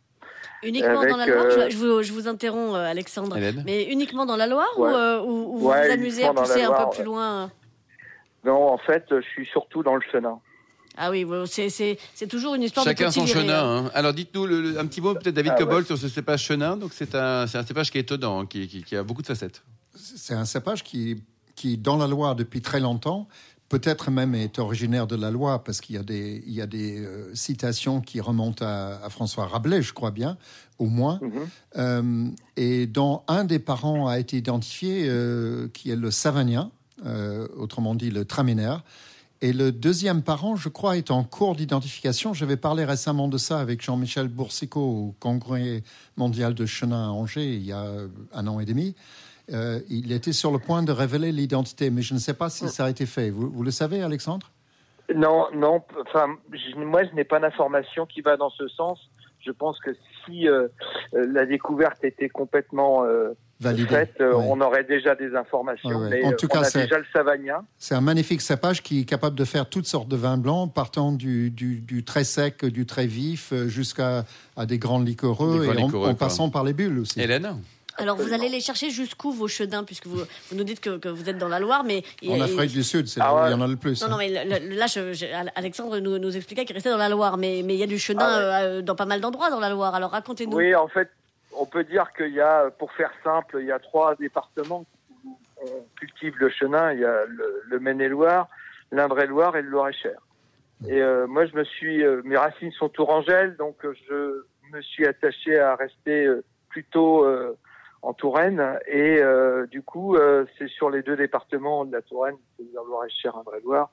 Uniquement 0.62 1.00
Avec, 1.00 1.10
dans 1.10 1.16
la 1.16 1.26
Loire, 1.26 1.44
euh, 1.46 1.66
je, 1.68 1.70
je 1.70 1.76
vous, 1.76 2.02
je 2.02 2.12
vous 2.12 2.28
interromps, 2.28 2.74
euh, 2.76 2.84
Alexandre. 2.90 3.36
Hélène 3.36 3.62
Mais 3.66 3.84
uniquement 3.84 4.26
dans 4.26 4.36
la 4.36 4.46
Loire 4.46 4.68
Ouais. 4.78 4.90
ou, 4.90 4.94
euh, 4.94 5.20
ou- 5.22 5.54
ou 5.54 5.58
vous 5.58 5.68
Ouais, 5.68 5.86
vous 5.88 5.92
amusez 5.92 6.24
à 6.24 6.32
pousser 6.32 6.62
un 6.62 6.68
Loire, 6.68 6.90
peu 6.90 6.96
plus 6.96 7.04
loin 7.04 7.44
euh 7.44 7.46
Non, 8.44 8.68
en 8.72 8.78
fait, 8.78 9.04
je 9.10 9.20
suis 9.32 9.46
surtout 9.46 9.82
dans 9.82 9.94
le 9.96 10.02
chenin. 10.12 10.38
Ah 10.96 11.10
oui, 11.10 11.26
c'est- 11.46 11.96
toujours 12.28 12.54
une 12.54 12.62
histoire 12.62 12.84
Chacun 12.84 13.08
de 13.08 13.12
son 13.12 13.24
viré, 13.24 13.40
hein. 13.40 13.42
chenin. 13.42 13.76
hein. 13.86 13.90
Alors 13.94 14.12
dites-nous 14.12 14.44
un 14.78 14.86
petit 14.86 15.00
mot 15.00 15.14
peut-être 15.14 15.34
David 15.34 15.52
Ah, 15.56 15.58
Cobol 15.58 15.78
ouais. 15.80 15.84
sur 15.86 15.96
ce 15.96 16.06
cépage 16.08 16.42
chenin. 16.44 16.76
Donc 16.76 16.92
c'est 16.92 17.14
un, 17.14 17.46
cépage 17.46 17.90
qui 17.90 17.98
est 17.98 18.02
étonnant, 18.02 18.44
qui, 18.44 18.68
qui- 18.68 18.84
qui 18.84 18.94
a 18.96 19.02
beaucoup 19.02 19.22
de 19.22 19.26
facettes. 19.26 19.62
C'est 19.94 20.34
un 20.34 20.44
cépage 20.44 20.84
qui, 20.84 21.22
qui, 21.56 21.78
dans 21.78 21.96
la 21.96 22.06
Loire 22.06 22.36
depuis 22.36 22.60
très 22.60 22.78
longtemps, 22.78 23.26
peut-être 23.72 24.10
même 24.10 24.34
est 24.34 24.58
originaire 24.58 25.06
de 25.06 25.16
la 25.16 25.30
Loire, 25.30 25.62
parce 25.62 25.80
qu'il 25.80 25.96
y 25.96 25.98
a 25.98 26.02
des, 26.02 26.44
il 26.46 26.52
y 26.52 26.60
a 26.60 26.66
des 26.66 27.00
euh, 27.00 27.34
citations 27.34 28.02
qui 28.02 28.20
remontent 28.20 28.62
à, 28.62 29.00
à 29.02 29.08
François 29.08 29.46
Rabelais, 29.46 29.80
je 29.80 29.94
crois 29.94 30.10
bien, 30.10 30.36
au 30.78 30.86
moins. 30.86 31.18
Mhm. 31.22 31.32
Euh, 31.78 32.28
et 32.58 32.86
dont 32.86 33.22
un 33.28 33.44
des 33.44 33.58
parents 33.58 34.08
a 34.08 34.18
été 34.18 34.36
identifié, 34.36 35.06
euh, 35.06 35.68
qui 35.72 35.90
est 35.90 35.96
le 35.96 36.10
Savagnin, 36.10 36.70
euh, 37.06 37.48
autrement 37.56 37.94
dit 37.94 38.10
le 38.10 38.26
Traminaire. 38.26 38.84
Et 39.40 39.54
le 39.54 39.72
deuxième 39.72 40.20
parent, 40.20 40.54
je 40.54 40.68
crois, 40.68 40.98
est 40.98 41.10
en 41.10 41.24
cours 41.24 41.56
d'identification. 41.56 42.34
J'avais 42.34 42.58
parlé 42.58 42.84
récemment 42.84 43.26
de 43.26 43.38
ça 43.38 43.58
avec 43.58 43.82
Jean-Michel 43.82 44.28
Boursicot 44.28 44.80
au 44.80 45.14
Congrès 45.18 45.82
mondial 46.18 46.52
de 46.54 46.66
Chenin 46.66 47.08
à 47.08 47.10
Angers 47.10 47.54
il 47.54 47.64
y 47.64 47.72
a 47.72 47.86
un 48.34 48.46
an 48.46 48.60
et 48.60 48.66
demi. 48.66 48.94
Euh, 49.52 49.80
il 49.88 50.12
était 50.12 50.32
sur 50.32 50.52
le 50.52 50.58
point 50.58 50.82
de 50.82 50.92
révéler 50.92 51.32
l'identité, 51.32 51.90
mais 51.90 52.02
je 52.02 52.14
ne 52.14 52.18
sais 52.18 52.34
pas 52.34 52.48
si 52.50 52.68
ça 52.68 52.84
a 52.86 52.90
été 52.90 53.06
fait. 53.06 53.30
Vous, 53.30 53.50
vous 53.50 53.62
le 53.62 53.70
savez, 53.70 54.02
Alexandre? 54.02 54.50
Non, 55.14 55.46
non. 55.54 55.82
Enfin, 56.06 56.36
je- 56.52 56.76
moi, 56.78 57.02
je 57.04 57.14
n'ai 57.14 57.24
pas 57.24 57.40
d'information 57.40 58.06
qui 58.06 58.20
va 58.20 58.36
dans 58.36 58.50
ce 58.50 58.68
sens. 58.68 58.98
Je 59.44 59.50
pense 59.50 59.78
que 59.80 59.90
si 60.24 60.48
euh, 60.48 60.68
euh, 61.14 61.26
la 61.32 61.44
découverte 61.44 62.04
était 62.04 62.28
complètement 62.28 63.04
euh, 63.04 63.30
Validé. 63.58 63.88
faite, 63.88 64.14
euh, 64.20 64.32
Ouais. 64.36 64.44
on 64.48 64.60
aurait 64.60 64.84
déjà 64.84 65.16
des 65.16 65.34
informations. 65.34 65.88
Ouais, 65.90 65.96
ouais. 65.96 66.08
Mais 66.10 66.24
En 66.24 66.32
tout 66.32 66.46
on 66.46 66.54
cas, 66.54 66.60
a 66.60 66.64
c'est- 66.64 66.82
déjà 66.84 66.98
le 66.98 67.04
Savagnin. 67.12 67.64
C'est 67.76 67.96
un 67.96 68.00
magnifique 68.00 68.40
cépage 68.40 68.84
qui 68.84 69.00
est 69.00 69.04
capable 69.04 69.34
de 69.36 69.44
faire 69.44 69.68
toutes 69.68 69.86
sortes 69.86 70.06
de 70.08 70.14
vins 70.16 70.38
blancs, 70.38 70.72
partant 70.72 71.10
du, 71.10 71.50
du, 71.50 71.80
du 71.80 72.04
très 72.04 72.22
sec, 72.22 72.64
du 72.64 72.86
très 72.86 73.06
vif, 73.08 73.52
jusqu'à 73.66 74.24
à 74.56 74.64
des 74.64 74.78
grands 74.78 75.00
liquoreux, 75.00 75.58
Des 75.58 75.66
grands 75.66 75.74
et 75.74 75.82
en, 75.82 75.86
liquoreux, 75.86 76.08
en 76.10 76.14
passant 76.14 76.48
par 76.48 76.62
les 76.62 76.72
bulles 76.72 77.00
aussi. 77.00 77.20
Hélène? 77.20 77.56
Alors 77.98 78.16
vous 78.16 78.32
allez 78.32 78.48
les 78.48 78.60
chercher 78.60 78.90
jusqu'où 78.90 79.32
vos 79.32 79.48
chedins, 79.48 79.84
puisque 79.84 80.06
vous, 80.06 80.18
vous 80.50 80.56
nous 80.56 80.64
dites 80.64 80.80
que, 80.80 80.96
que 80.96 81.08
vous 81.08 81.28
êtes 81.28 81.38
dans 81.38 81.48
la 81.48 81.60
Loire, 81.60 81.84
mais 81.84 82.02
En 82.26 82.36
et- 82.36 82.42
Afrique 82.42 82.72
du 82.72 82.82
Sud, 82.82 83.06
c'est 83.06 83.20
Ah 83.20 83.24
là 83.26 83.32
où 83.32 83.36
ouais. 83.36 83.48
il 83.48 83.50
y 83.52 83.54
en 83.54 83.60
a 83.60 83.66
le 83.68 83.76
plus. 83.76 84.00
Non, 84.00 84.06
hein. 84.06 84.10
non, 84.10 84.16
mais 84.18 84.28
le- 84.30 84.68
le- 84.70 84.74
là, 84.76 84.86
je- 84.86 85.12
je- 85.12 85.26
Alexandre 85.56 85.98
nous, 85.98 86.18
nous 86.18 86.36
expliquait 86.36 86.64
qu'il 86.64 86.74
restait 86.74 86.90
dans 86.90 86.96
la 86.96 87.08
Loire, 87.08 87.36
mais 87.36 87.62
mais 87.64 87.74
il 87.74 87.78
y 87.80 87.82
a 87.82 87.86
du 87.86 87.98
chenin 87.98 88.24
Ah 88.24 88.38
ouais. 88.38 88.66
euh, 88.66 88.82
dans 88.82 88.94
pas 88.96 89.04
mal 89.06 89.20
d'endroits 89.20 89.50
dans 89.50 89.60
la 89.60 89.68
Loire. 89.70 89.94
Alors 89.94 90.10
racontez-nous. 90.12 90.56
Oui, 90.56 90.74
en 90.74 90.88
fait, 90.88 91.10
on 91.54 91.66
peut 91.66 91.84
dire 91.84 92.06
qu'il 92.16 92.32
y 92.32 92.40
a, 92.40 92.70
pour 92.70 92.90
faire 92.92 93.12
simple, 93.22 93.58
il 93.60 93.66
y 93.66 93.72
a 93.72 93.78
trois 93.78 94.14
départements 94.16 94.86
où 95.24 95.36
on 95.62 95.86
cultive 95.98 96.34
le 96.38 96.48
chenin. 96.50 96.92
Il 96.92 97.00
y 97.00 97.04
a 97.04 97.24
le, 97.26 97.62
le 97.66 97.78
Maine-et-Loire, 97.78 98.48
l'Indre-et-Loire 98.90 99.56
et 99.56 99.62
le 99.62 99.68
Loir-et-Cher. 99.68 100.18
Et 100.88 101.00
euh, 101.00 101.26
moi, 101.28 101.46
je 101.46 101.54
me 101.54 101.62
suis, 101.64 102.02
euh, 102.02 102.22
mes 102.24 102.36
racines 102.36 102.72
sont 102.72 102.88
tourangelles, 102.88 103.54
donc 103.56 103.84
euh, 103.84 103.94
je 104.08 104.76
me 104.76 104.82
suis 104.82 105.06
attaché 105.06 105.58
à 105.58 105.76
rester 105.76 106.24
euh, 106.26 106.42
plutôt 106.70 107.24
euh, 107.24 107.56
en 108.02 108.12
Touraine. 108.12 108.78
Et 108.86 109.18
euh, 109.20 109.66
du 109.66 109.82
coup, 109.82 110.16
euh, 110.16 110.44
c'est 110.58 110.68
sur 110.68 110.90
les 110.90 111.02
deux 111.02 111.16
départements 111.16 111.84
de 111.84 111.92
la 111.92 112.02
Touraine, 112.02 112.36
c'est-à-dire 112.56 112.82
Loir-et-Cher, 112.84 113.36
Indre-et-Loire, 113.36 113.90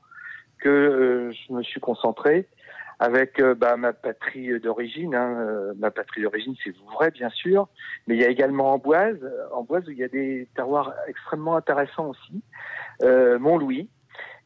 que 0.59 0.69
euh, 0.69 1.31
je 1.31 1.53
me 1.53 1.63
suis 1.63 1.79
concentré 1.79 2.47
avec 2.99 3.39
euh, 3.39 3.55
bah, 3.55 3.77
ma 3.77 3.93
patrie 3.93 4.59
d'origine. 4.59 5.15
hein, 5.15 5.39
euh, 5.39 5.73
ma 5.77 5.89
patrie 5.89 6.21
d'origine, 6.21 6.55
c'est 6.61 6.75
Vouvray, 6.75 7.11
bien 7.11 7.29
sûr, 7.29 7.69
mais 8.07 8.15
il 8.15 8.21
y 8.21 8.25
a 8.25 8.29
également 8.29 8.73
Amboise, 8.73 9.19
euh, 9.23 9.47
Amboise 9.53 9.87
où 9.87 9.91
il 9.91 9.99
y 9.99 10.03
a 10.03 10.09
des 10.09 10.49
terroirs 10.53 10.93
extrêmement 11.07 11.55
intéressants 11.55 12.09
aussi, 12.09 12.43
Mont-Louis, 13.01 13.87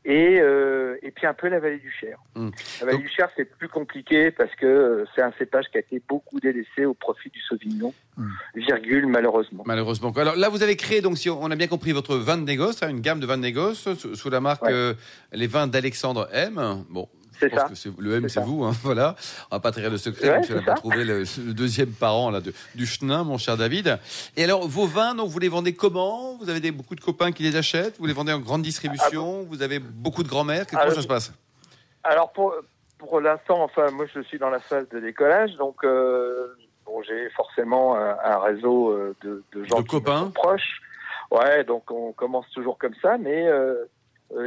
et, 0.06 0.40
euh, 0.42 0.98
et 1.02 1.12
puis 1.12 1.26
un 1.28 1.34
peu 1.34 1.48
la 1.48 1.60
vallée 1.60 1.80
du 1.80 1.92
Cher. 1.92 2.18
Hmm. 2.36 2.50
La 2.80 2.86
vallée 2.86 2.98
Donc- 2.98 3.08
du 3.08 3.14
Cher, 3.14 3.30
c'est 3.36 3.46
plus 3.46 3.70
compliqué 3.70 4.32
parce 4.32 4.54
que 4.56 4.66
euh, 4.66 5.06
c'est 5.16 5.22
un 5.22 5.32
cépage 5.38 5.66
qui 5.72 5.78
a 5.78 5.80
été 5.80 6.02
beaucoup 6.08 6.40
délaissé 6.40 6.86
au 6.86 6.94
profit 6.94 7.30
du 7.30 7.40
Sauvignon, 7.42 7.94
Hmm. 8.18 8.28
virgule, 8.56 9.08
malheureusement. 9.08 9.64
Malheureusement. 9.66 10.12
Alors 10.12 10.36
là, 10.36 10.50
vous 10.50 10.62
avez 10.62 10.76
créé, 10.76 11.02
donc, 11.02 11.18
si 11.18 11.30
on 11.30 11.50
a 11.50 11.56
bien 11.56 11.68
compris, 11.68 11.92
votre 11.94 12.16
vin 12.18 12.38
de 12.38 12.44
négoce, 12.44 12.84
hein, 12.84 12.90
une 12.90 13.00
gamme 13.02 13.20
de 13.20 13.26
vins 13.26 13.38
de 13.38 13.42
négoce 13.44 13.94
sous, 13.96 14.16
sous 14.16 14.30
la 14.30 14.40
marque 14.40 14.64
Ouais. 14.64 14.72
euh, 14.74 14.94
Les 15.32 15.48
Vins 15.48 15.68
d'Alexandre 15.68 16.28
M. 16.32 16.84
Bon. 16.90 17.08
C'est 17.50 17.56
ça. 17.56 17.66
que 17.92 18.02
le 18.02 18.16
M, 18.16 18.30
C'est 18.30 18.42
vous, 18.42 18.64
hein, 18.64 18.72
voilà. 18.84 19.16
On 19.52 19.56
va 19.56 19.60
pas 19.60 19.72
trahir 19.72 19.90
le 19.90 19.98
secret, 19.98 20.30
Ouais, 20.40 20.42
on 20.52 20.56
n'a 20.56 20.62
pas 20.62 20.74
trouvé 20.74 21.04
le, 21.04 21.20
le 21.20 21.54
deuxième 21.54 21.92
parent 21.92 22.30
là, 22.32 22.42
de- 22.42 22.54
du 22.76 22.86
chenin, 22.86 23.24
mon 23.24 23.38
cher 23.38 23.58
David. 23.58 23.98
Et 24.38 24.44
alors, 24.44 24.68
vos 24.68 24.86
vins, 24.86 25.16
donc, 25.16 25.30
vous 25.30 25.40
les 25.40 25.50
vendez 25.50 25.74
comment? 25.74 26.36
Vous 26.38 26.50
avez 26.50 26.60
des, 26.60 26.72
beaucoup 26.72 26.96
de 26.96 27.02
copains 27.02 27.32
qui 27.32 27.44
les 27.44 27.56
achètent? 27.56 27.98
Vous 28.00 28.06
les 28.06 28.14
vendez 28.14 28.34
en 28.34 28.40
grande 28.40 28.62
distribution? 28.62 29.44
Vous 29.44 29.62
avez 29.62 29.80
beaucoup 29.80 30.24
de 30.24 30.30
grand-mères? 30.30 30.66
Comment 30.68 30.82
Ah, 30.86 30.92
ça 30.92 31.02
se 31.02 31.08
passe? 31.08 31.34
Alors 32.04 32.32
pour 32.34 32.54
pour 32.98 33.20
l'instant, 33.22 33.64
enfin 33.64 33.92
moi 33.92 34.06
je 34.14 34.22
suis 34.24 34.38
dans 34.40 34.50
la 34.50 34.60
phase 34.60 34.88
de 34.90 35.00
décollage, 35.00 35.56
donc 35.58 35.84
euh, 35.84 36.48
bon 36.86 37.02
j'ai 37.04 37.30
forcément 37.30 37.96
un, 37.96 38.18
un 38.24 38.40
réseau 38.40 38.92
euh, 38.92 39.16
de, 39.24 39.44
de 39.54 39.64
gens 39.66 39.78
De 39.78 39.82
qui 39.84 39.88
copains? 39.90 40.20
me 40.20 40.26
sont 40.26 40.32
proches. 40.32 40.82
Ouais, 41.32 41.64
donc 41.64 41.90
on 41.92 42.12
commence 42.14 42.46
toujours 42.54 42.78
comme 42.78 42.94
ça, 43.02 43.18
mais 43.18 43.48
euh, 43.48 43.86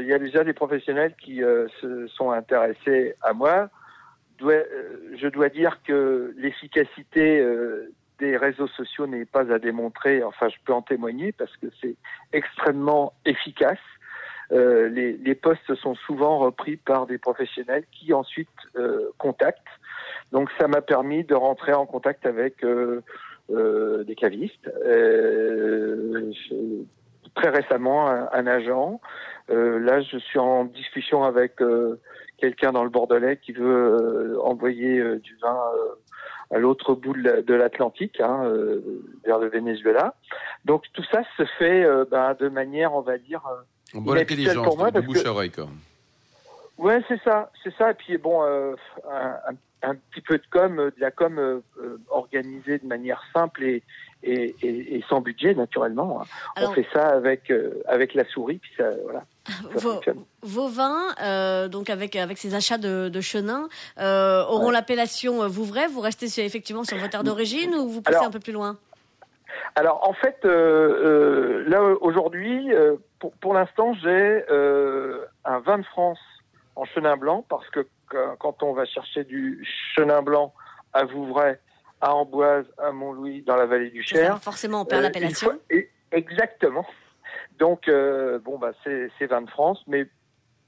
il 0.00 0.06
y 0.06 0.12
a 0.12 0.18
déjà 0.18 0.44
des 0.44 0.52
professionnels 0.52 1.14
qui 1.20 1.42
euh, 1.42 1.66
se 1.80 2.06
sont 2.08 2.30
intéressés 2.30 3.14
à 3.22 3.32
moi. 3.32 3.70
Euh, 4.42 4.64
je 5.16 5.28
dois 5.28 5.48
dire 5.48 5.80
que 5.86 6.34
l'efficacité 6.36 7.40
euh, 7.40 7.92
des 8.18 8.36
réseaux 8.36 8.68
sociaux 8.68 9.06
n'est 9.06 9.24
pas 9.24 9.52
à 9.52 9.58
démontrer. 9.58 10.22
Enfin, 10.22 10.48
je 10.48 10.56
peux 10.64 10.72
en 10.72 10.82
témoigner 10.82 11.32
parce 11.32 11.54
que 11.56 11.66
c'est 11.80 11.96
extrêmement 12.32 13.12
efficace. 13.24 13.78
Euh, 14.52 14.88
les, 14.88 15.14
les 15.14 15.34
postes 15.34 15.74
sont 15.74 15.94
souvent 15.94 16.38
repris 16.38 16.76
par 16.76 17.06
des 17.06 17.18
professionnels 17.18 17.84
qui 17.90 18.12
ensuite 18.12 18.48
euh, 18.76 19.10
contactent. 19.18 19.66
Donc 20.32 20.50
ça 20.58 20.68
m'a 20.68 20.82
permis 20.82 21.24
de 21.24 21.34
rentrer 21.34 21.72
en 21.72 21.86
contact 21.86 22.26
avec 22.26 22.62
euh, 22.64 23.02
euh, 23.50 24.04
des 24.04 24.14
cavistes. 24.14 24.70
Euh, 24.84 26.32
très 27.34 27.50
récemment, 27.50 28.08
un 28.08 28.46
agent. 28.46 29.00
Euh, 29.50 29.78
là, 29.78 30.00
je 30.00 30.18
suis 30.18 30.38
en 30.38 30.64
discussion 30.64 31.22
avec 31.24 31.60
euh, 31.62 32.00
quelqu'un 32.38 32.72
dans 32.72 32.84
le 32.84 32.90
Bordelais 32.90 33.36
qui 33.38 33.52
veut 33.52 33.64
euh, 34.34 34.40
envoyer 34.42 34.98
euh, 34.98 35.18
du 35.20 35.36
vin 35.36 35.56
euh, 35.76 36.54
à 36.54 36.58
l'autre 36.58 36.94
bout 36.94 37.12
de 37.14 37.22
la- 37.28 37.42
de 37.42 37.54
l'Atlantique, 37.54 38.20
hein, 38.20 38.42
euh, 38.44 38.80
vers 39.24 39.38
le 39.38 39.48
Venezuela. 39.48 40.14
Donc 40.64 40.84
tout 40.92 41.04
ça 41.12 41.22
se 41.36 41.44
fait 41.58 41.84
euh, 41.84 42.04
ben, 42.10 42.34
de 42.38 42.48
manière, 42.48 42.94
on 42.94 43.00
va 43.02 43.18
dire. 43.18 43.42
euh, 43.46 43.96
En 43.98 44.00
bonne 44.00 44.14
intelligence, 44.22 44.54
pour 44.64 44.78
moi 44.78 44.90
de 44.90 45.00
bouche 45.06 45.16
à 45.26 45.30
oreille, 45.30 45.50
quoi. 45.50 45.68
Ouais, 46.78 47.00
c'est 47.08 47.20
ça, 47.22 47.50
c'est 47.62 47.72
ça. 47.76 47.92
Et 47.92 47.94
puis 47.94 48.18
bon, 48.18 48.42
euh, 48.44 48.74
un, 49.10 49.36
un- 49.52 49.56
un 49.90 49.94
petit 49.94 50.20
peu 50.20 50.36
de 50.38 50.42
com, 50.50 50.76
de 50.76 50.94
la 51.00 51.10
com 51.10 51.38
euh, 51.38 51.60
organisée 52.10 52.78
de 52.78 52.86
manière 52.86 53.22
simple 53.32 53.62
et, 53.64 53.82
et, 54.22 54.56
et, 54.62 54.96
et 54.96 55.04
sans 55.08 55.20
budget, 55.20 55.54
naturellement. 55.54 56.20
hein. 56.22 56.26
Alors- 56.56 56.70
On 56.70 56.74
fait 56.74 56.86
ça 56.92 57.08
avec 57.08 57.50
euh, 57.50 57.82
avec 57.86 58.14
la 58.14 58.24
souris, 58.24 58.58
puis 58.58 58.72
ça, 58.76 58.90
voilà. 59.04 59.24
Vos, 60.42 60.68
vins, 60.68 61.14
euh, 61.22 61.68
donc 61.68 61.90
avec 61.90 62.16
avec 62.16 62.38
ces 62.38 62.54
achats 62.54 62.78
de, 62.78 63.08
de 63.08 63.20
Chenin, 63.20 63.68
euh, 63.98 64.44
auront 64.44 64.66
Ouais. 64.68 64.72
l'appellation 64.72 65.42
euh, 65.42 65.48
Vouvray. 65.48 65.86
Vous 65.88 66.00
restez 66.00 66.28
sur- 66.28 66.44
effectivement 66.44 66.84
sur 66.84 66.96
votre 66.98 67.10
terre 67.10 67.24
d'origine 67.24 67.74
ou 67.74 67.88
vous 67.88 68.02
Alors- 68.06 68.24
un 68.24 68.30
peu 68.30 68.40
plus 68.40 68.52
loin? 68.52 68.76
Alors 69.74 70.08
en 70.08 70.12
fait, 70.14 70.38
euh, 70.44 71.64
là 71.68 71.82
aujourd'hui, 72.00 72.68
pour, 73.18 73.32
pour 73.34 73.54
l'instant, 73.54 73.94
j'ai 74.02 74.44
un 75.44 75.58
vin 75.60 75.78
de 75.78 75.84
France 75.84 76.18
en 76.76 76.84
chenin 76.84 77.16
blanc 77.16 77.44
parce 77.48 77.68
que 77.70 77.86
quand- 78.38 78.62
on 78.62 78.72
va 78.72 78.84
chercher 78.86 79.24
du 79.24 79.66
chenin 79.94 80.22
blanc 80.22 80.52
à 80.92 81.04
Vouvray, 81.04 81.58
à 82.00 82.14
Amboise, 82.14 82.66
à 82.78 82.90
Montlouis, 82.92 83.42
dans 83.42 83.56
la 83.56 83.66
vallée 83.66 83.90
du 83.90 84.02
Cher, 84.02 84.38
Forcément, 84.42 84.82
on 84.82 84.84
perd 84.84 85.02
l'appellation. 85.02 85.52
Exactement. 86.12 86.86
Donc 87.58 87.88
euh, 87.88 88.38
bon 88.38 88.58
bah 88.58 88.72
c'est 88.84 89.10
c'est 89.18 89.26
vin 89.26 89.42
de 89.42 89.50
France, 89.50 89.82
mais 89.86 90.06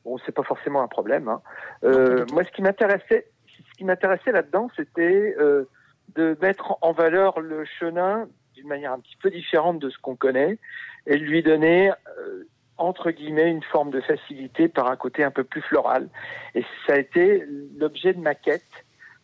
bon 0.04 0.18
c'est 0.25 0.33
pas 0.33 0.42
forcément 0.42 0.83
un 0.83 0.88
problème. 0.88 1.28
hein. 1.28 1.42
Euh, 1.85 2.25
moi 2.33 2.45
ce 2.45 2.50
qui 2.52 2.62
m'intéressait, 2.62 3.30
ce 3.47 3.78
qui 3.78 3.85
m'intéressait 3.85 4.33
là-dedans, 4.33 4.71
c'était 4.76 5.35
euh, 5.38 5.68
de 6.14 6.37
mettre 6.40 6.78
en 6.80 6.92
valeur 6.92 7.40
le 7.40 7.64
chenin 7.64 8.28
d'une 8.54 8.68
manière 8.68 8.92
un 8.92 9.00
petit 9.00 9.16
peu 9.23 9.30
différente 9.30 9.78
de 9.78 9.90
ce 9.90 9.99
qu'on 9.99 10.16
connaît 10.16 10.59
et 11.07 11.16
de 11.18 11.25
lui 11.25 11.42
donner 11.42 11.90
euh, 11.90 12.45
entre 12.76 13.11
guillemets 13.11 13.50
une 13.50 13.62
forme 13.62 13.90
de 13.90 14.00
facilité 14.00 14.68
par 14.68 14.88
un 14.88 14.97
côté 14.97 15.25
un 15.25 15.30
peu 15.30 15.45
plus 15.45 15.62
floral. 15.62 16.09
Et 16.54 16.64
ça 16.87 16.95
a 16.95 16.99
été 16.99 17.45
l'objet 17.76 18.12
de 18.12 18.21
ma 18.21 18.35
quête 18.35 18.62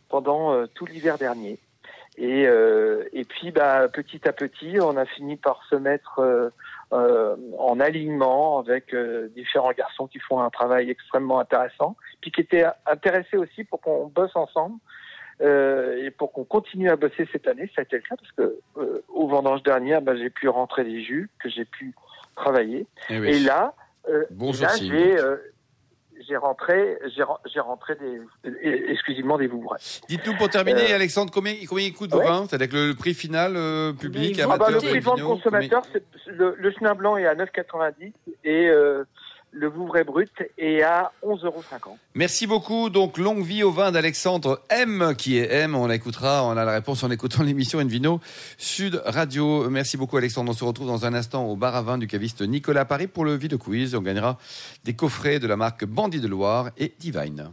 pendant 0.08 0.52
euh, 0.52 0.66
tout 0.74 0.86
l'hiver 0.86 1.18
dernier. 1.18 1.58
Et, 2.16 2.46
euh, 2.46 3.04
et 3.12 3.24
puis, 3.24 3.50
bah, 3.50 3.88
petit 3.88 4.28
à 4.28 4.32
petit, 4.32 4.78
on 4.80 4.96
a 4.96 5.04
fini 5.04 5.36
par 5.36 5.64
se 5.64 5.74
mettre 5.74 6.20
euh, 6.94 7.34
en 7.58 7.80
alignement 7.80 8.60
avec 8.60 8.94
euh, 8.94 9.28
différents 9.34 9.72
garçons 9.72 10.06
qui 10.06 10.20
font 10.20 10.40
un 10.40 10.50
travail 10.50 10.90
extrêmement 10.90 11.40
intéressant, 11.40 11.96
puis 12.20 12.30
qui 12.30 12.40
étaient 12.40 12.66
intéressés 12.86 13.36
aussi 13.36 13.64
pour 13.64 13.80
qu'on 13.80 14.06
bosse 14.06 14.36
ensemble 14.36 14.76
euh, 15.40 16.04
et 16.04 16.12
pour 16.12 16.30
qu'on 16.30 16.44
continue 16.44 16.88
à 16.88 16.96
bosser 16.96 17.28
cette 17.32 17.48
année. 17.48 17.68
Ça 17.74 17.80
a 17.80 17.82
été 17.82 17.96
le 17.96 18.02
cas 18.02 18.14
parce 18.16 18.30
que 18.32 18.60
au 19.08 19.26
vendange 19.26 19.64
dernière, 19.64 20.02
bah, 20.02 20.14
j'ai 20.14 20.30
pu 20.30 20.48
rentrer 20.48 20.84
des 20.84 21.02
jus 21.02 21.28
que 21.42 21.48
j'ai 21.48 21.64
pu 21.64 21.94
travailler. 22.36 22.86
Eh 23.10 23.18
oui. 23.18 23.28
Et 23.28 23.38
là, 23.40 23.74
Bon 24.30 24.52
là, 24.52 24.68
j'ai 24.78 25.16
j'ai 26.28 26.36
rentré, 26.36 26.98
j'ai 27.14 27.22
ren- 27.22 27.38
j'ai 27.52 27.60
rentré 27.60 27.94
des, 27.96 28.20
exclusivement 28.90 29.38
des 29.38 29.46
Vouvray. 29.46 29.78
Dites-nous 30.08 30.36
pour 30.36 30.48
terminer, 30.48 30.92
Euh, 30.92 30.96
Alexandre, 30.96 31.30
combien, 31.32 31.54
combien 31.68 31.84
il 31.86 31.92
coûte 31.92 32.10
vos 32.12 32.18
ouais. 32.18 32.26
vins? 32.26 32.46
C'est 32.48 32.56
avec 32.56 32.72
le, 32.72 32.88
le 32.88 32.94
prix 32.94 33.14
final 33.14 33.54
euh, 33.56 33.92
public, 33.92 34.36
faut 34.40 34.50
Ah 34.50 34.58
bah, 34.58 34.66
amateur, 34.66 34.82
le 34.82 34.88
prix 34.88 35.00
de 35.00 35.04
vente 35.04 35.20
consommateur, 35.22 35.82
le, 36.26 36.54
le 36.58 36.70
chenin 36.72 36.94
blanc 36.94 37.16
est 37.16 37.26
à 37.26 37.34
9,90 37.34 38.12
et 38.44 38.68
euh, 38.68 39.04
le 39.54 39.68
Vouvray 39.68 40.04
brut 40.04 40.30
est 40.58 40.82
à 40.82 41.12
11,50 41.22 41.46
euros. 41.46 41.62
Merci 42.14 42.46
beaucoup. 42.46 42.90
Donc, 42.90 43.18
longue 43.18 43.44
vie 43.44 43.62
au 43.62 43.70
vin 43.70 43.92
d'Alexandre 43.92 44.60
M, 44.68 45.14
qui 45.16 45.38
est 45.38 45.50
M. 45.50 45.74
On 45.74 45.86
l'écoutera. 45.86 46.44
On 46.44 46.50
a 46.50 46.64
la 46.64 46.72
réponse 46.72 47.02
en 47.04 47.10
écoutant 47.10 47.42
l'émission 47.44 47.78
Envino 47.78 48.20
Sud 48.58 49.00
Radio. 49.04 49.70
Merci 49.70 49.96
beaucoup, 49.96 50.16
Alexandre. 50.16 50.50
On 50.50 50.54
se 50.54 50.64
retrouve 50.64 50.88
dans 50.88 51.06
un 51.06 51.14
instant 51.14 51.46
au 51.46 51.56
bar 51.56 51.74
à 51.76 51.82
vin 51.82 51.98
du 51.98 52.06
caviste 52.06 52.42
Nicolas 52.42 52.84
Paris 52.84 53.06
pour 53.06 53.24
le 53.24 53.36
Vino 53.36 53.56
Quiz. 53.56 53.94
On 53.94 54.02
gagnera 54.02 54.38
des 54.84 54.94
coffrets 54.94 55.38
de 55.38 55.46
la 55.46 55.56
marque 55.56 55.84
Bandit 55.84 56.20
de 56.20 56.28
Loire 56.28 56.70
et 56.76 56.92
Divine. 56.98 57.50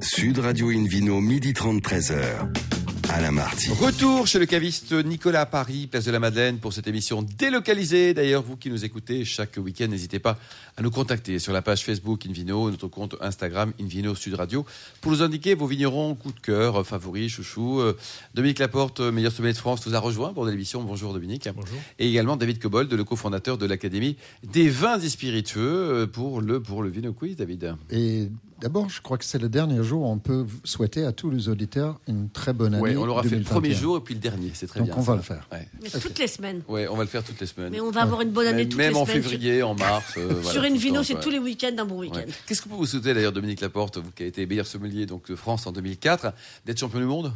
Sud 0.00 0.38
Radio 0.38 0.68
Invino, 0.68 1.20
midi 1.20 1.52
30, 1.52 1.82
13h. 1.82 2.73
Alain 3.14 3.30
Marty. 3.30 3.70
Retour 3.70 4.26
chez 4.26 4.40
le 4.40 4.46
caviste 4.46 4.92
Nicolas 4.92 5.42
à 5.42 5.46
Paris, 5.46 5.86
place 5.86 6.04
de 6.04 6.10
la 6.10 6.18
Madeleine, 6.18 6.58
pour 6.58 6.72
cette 6.72 6.88
émission 6.88 7.22
délocalisée. 7.22 8.12
D'ailleurs, 8.12 8.42
vous 8.42 8.56
qui 8.56 8.70
nous 8.70 8.84
écoutez 8.84 9.24
chaque 9.24 9.56
week-end, 9.56 9.86
n'hésitez 9.86 10.18
pas 10.18 10.36
à 10.76 10.82
nous 10.82 10.90
contacter 10.90 11.38
sur 11.38 11.52
la 11.52 11.62
page 11.62 11.84
Facebook 11.84 12.26
Invino, 12.26 12.72
notre 12.72 12.88
compte 12.88 13.14
Instagram 13.20 13.72
Invino 13.80 14.16
Sud 14.16 14.34
Radio, 14.34 14.66
pour 15.00 15.12
nous 15.12 15.22
indiquer 15.22 15.54
vos 15.54 15.68
vignerons 15.68 16.16
coup 16.16 16.32
de 16.32 16.40
cœur, 16.40 16.84
favoris, 16.84 17.30
chouchous. 17.30 17.78
Euh, 17.78 17.96
Dominique 18.34 18.58
Laporte, 18.58 18.98
euh, 18.98 19.12
meilleur 19.12 19.30
sommelier 19.30 19.52
de 19.52 19.58
France, 19.58 19.86
nous 19.86 19.94
a 19.94 20.00
rejoint 20.00 20.32
pour 20.32 20.44
l'émission. 20.44 20.82
Bonjour 20.82 21.12
Dominique. 21.12 21.48
Bonjour. 21.54 21.78
Et 22.00 22.08
également 22.08 22.36
David 22.36 22.58
Cobold, 22.58 22.92
le 22.92 23.04
cofondateur 23.04 23.58
de 23.58 23.66
l'Académie 23.66 24.16
des 24.42 24.68
vins 24.68 24.98
et 24.98 25.08
spiritueux 25.08 25.62
euh, 25.62 26.06
pour 26.08 26.40
le, 26.40 26.60
pour 26.60 26.82
le 26.82 26.88
Vino 26.88 27.12
Quiz, 27.12 27.36
David. 27.36 27.76
Et 27.90 28.28
d'abord, 28.64 28.88
je 28.88 29.02
crois 29.02 29.18
que 29.18 29.26
c'est 29.26 29.38
le 29.38 29.50
dernier 29.50 29.84
jour 29.84 30.02
où 30.02 30.06
on 30.06 30.16
peut 30.18 30.46
souhaiter 30.64 31.04
à 31.04 31.12
tous 31.12 31.28
les 31.28 31.50
auditeurs 31.50 32.00
une 32.08 32.30
très 32.30 32.54
bonne 32.54 32.72
année. 32.72 32.82
Ouais, 32.82 32.96
on 32.96 33.04
l'aura 33.04 33.22
fait 33.22 33.28
le 33.36 33.42
2021. 33.42 33.52
premier 33.60 33.74
jour 33.74 33.98
et 33.98 34.00
puis 34.00 34.14
le 34.14 34.20
dernier, 34.20 34.52
c'est 34.54 34.66
très 34.66 34.80
Donc 34.80 34.88
bien. 34.88 34.96
on 34.96 35.02
ça. 35.02 35.10
va 35.10 35.16
le 35.18 35.22
faire. 35.22 35.46
Ouais. 35.52 35.68
Mais 35.82 35.90
toutes 35.90 36.18
les 36.18 36.26
semaines. 36.26 36.62
Ouais, 36.66 36.88
on 36.88 36.96
va 36.96 37.02
le 37.02 37.08
faire 37.10 37.22
toutes 37.22 37.38
les 37.40 37.46
semaines. 37.46 37.70
Mais 37.70 37.80
on 37.80 37.90
va 37.90 38.00
avoir 38.02 38.22
une 38.22 38.30
bonne 38.30 38.46
année 38.46 38.62
même, 38.62 38.68
toutes 38.70 38.78
même 38.78 38.92
les 38.94 38.98
en 38.98 39.04
semaines. 39.04 39.22
février, 39.22 39.62
en 39.62 39.74
mars. 39.74 40.14
euh, 40.16 40.28
Sur, 40.28 40.36
voilà, 40.40 40.50
sur 40.50 40.60
tout 40.62 40.66
une 40.68 40.76
vino, 40.78 41.02
c'est 41.02 41.14
ouais. 41.14 41.20
tous 41.20 41.30
les 41.30 41.38
week-ends 41.38 41.72
d'un 41.76 41.84
bon 41.84 42.00
week-end. 42.00 42.16
Ouais. 42.16 42.26
Qu'est-ce 42.46 42.62
que 42.62 42.70
vous 42.70 42.86
souhaitez 42.86 43.12
d'ailleurs, 43.12 43.32
Dominique 43.32 43.60
Laporte, 43.60 43.98
vous 43.98 44.10
qui 44.10 44.22
avez 44.22 44.30
été 44.30 44.46
meilleur 44.46 44.66
sommelier 44.66 45.04
donc, 45.04 45.28
de 45.28 45.36
France 45.36 45.66
en 45.66 45.72
2004, 45.72 46.32
d'être 46.64 46.78
champion 46.78 47.00
du 47.00 47.06
monde? 47.06 47.32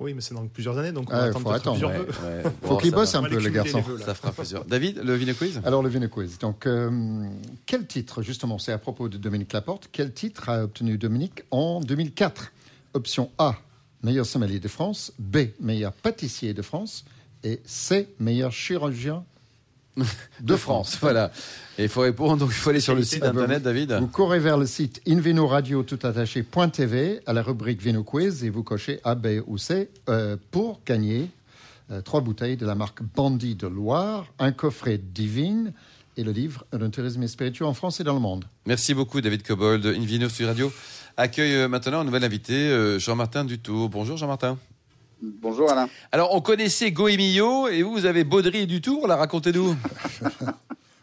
Oui, 0.00 0.14
mais 0.14 0.20
c'est 0.20 0.32
dans 0.34 0.46
plusieurs 0.46 0.78
années, 0.78 0.92
donc 0.92 1.10
on 1.10 1.12
Ah, 1.14 1.18
va 1.22 1.26
il 1.26 1.30
attendre 1.30 1.44
faut 1.44 1.50
attendre, 1.52 1.76
plusieurs 1.78 1.90
Ouais, 2.24 2.42
vœux. 2.42 2.44
ouais. 2.44 2.52
Faut 2.62 2.76
qu'il 2.76 2.92
bosse 2.92 3.12
va. 3.14 3.18
un 3.18 3.22
peu, 3.24 3.38
le 3.40 3.50
garçon. 3.50 3.80
vœux. 3.80 3.98
Ça 3.98 4.14
fera 4.14 4.30
plusieurs. 4.32 4.64
David, 4.64 4.98
le 5.02 5.14
Vino 5.14 5.34
Quiz 5.34 5.60
Alors, 5.64 5.82
le 5.82 5.88
Vino 5.88 6.08
Quiz. 6.08 6.38
Donc, 6.38 6.66
euh, 6.66 7.24
quel 7.66 7.86
titre, 7.86 8.22
justement, 8.22 8.58
c'est 8.58 8.70
à 8.72 8.78
propos 8.78 9.08
de 9.08 9.16
Dominique 9.18 9.52
Laporte, 9.52 9.88
quel 9.90 10.12
titre 10.12 10.48
a 10.48 10.62
obtenu 10.64 10.98
Dominique 10.98 11.42
en 11.50 11.80
2004 11.80 12.52
Option 12.94 13.30
A, 13.38 13.56
meilleur 14.02 14.24
sommelier 14.24 14.60
de 14.60 14.68
France. 14.68 15.12
B, 15.18 15.38
meilleur 15.60 15.92
pâtissier 15.92 16.54
de 16.54 16.62
France. 16.62 17.04
Et 17.44 17.60
C, 17.64 18.08
meilleur 18.20 18.52
chirurgien 18.52 19.24
de 20.40 20.56
France. 20.56 20.98
Voilà. 21.00 21.30
Et 21.78 21.84
il 21.84 21.88
faut 21.88 22.00
répondre, 22.00 22.38
donc 22.38 22.50
il 22.50 22.54
faut 22.54 22.70
aller 22.70 22.80
sur 22.80 22.94
le 22.94 23.04
site 23.04 23.22
internet, 23.22 23.62
David. 23.62 23.92
Vous 23.92 24.08
courez 24.08 24.38
vers 24.38 24.56
le 24.56 24.66
site 24.66 25.00
tout 25.04 25.98
attaché.tv 26.02 27.20
à 27.26 27.32
la 27.32 27.42
rubrique 27.42 27.80
Vino 27.80 28.02
Quiz 28.02 28.44
et 28.44 28.50
vous 28.50 28.62
cochez 28.62 29.00
A, 29.04 29.14
B 29.14 29.42
ou 29.46 29.58
C 29.58 29.90
euh, 30.08 30.36
pour 30.50 30.80
gagner 30.84 31.30
euh, 31.90 32.00
trois 32.00 32.20
bouteilles 32.20 32.56
de 32.56 32.66
la 32.66 32.74
marque 32.74 33.02
Bandit 33.02 33.54
de 33.54 33.66
Loire, 33.66 34.26
un 34.38 34.52
coffret 34.52 34.98
Divine 34.98 35.72
et 36.16 36.24
le 36.24 36.32
livre 36.32 36.64
Un 36.72 36.90
tourisme 36.90 37.22
et 37.22 37.28
spiritueux 37.28 37.66
en 37.66 37.74
France 37.74 38.00
et 38.00 38.04
dans 38.04 38.14
le 38.14 38.20
monde. 38.20 38.44
Merci 38.66 38.92
beaucoup, 38.92 39.20
David 39.20 39.44
Cobold. 39.44 39.86
Invino 39.86 40.28
sur 40.28 40.48
Radio 40.48 40.72
accueille 41.16 41.54
euh, 41.54 41.68
maintenant 41.68 42.00
un 42.00 42.04
nouvel 42.04 42.24
invité, 42.24 42.98
Jean-Martin 42.98 43.44
Dutour. 43.44 43.88
Bonjour, 43.88 44.16
Jean-Martin. 44.16 44.58
Bonjour 45.22 45.70
Alain. 45.70 45.88
Alors, 46.12 46.34
on 46.34 46.40
connaissait 46.40 46.92
Goemillo 46.92 47.68
et 47.68 47.82
vous, 47.82 47.92
vous 47.92 48.06
avez 48.06 48.24
Baudry 48.24 48.58
et 48.62 48.66
Dutour, 48.66 49.06
là, 49.08 49.16
racontez-nous. 49.16 49.74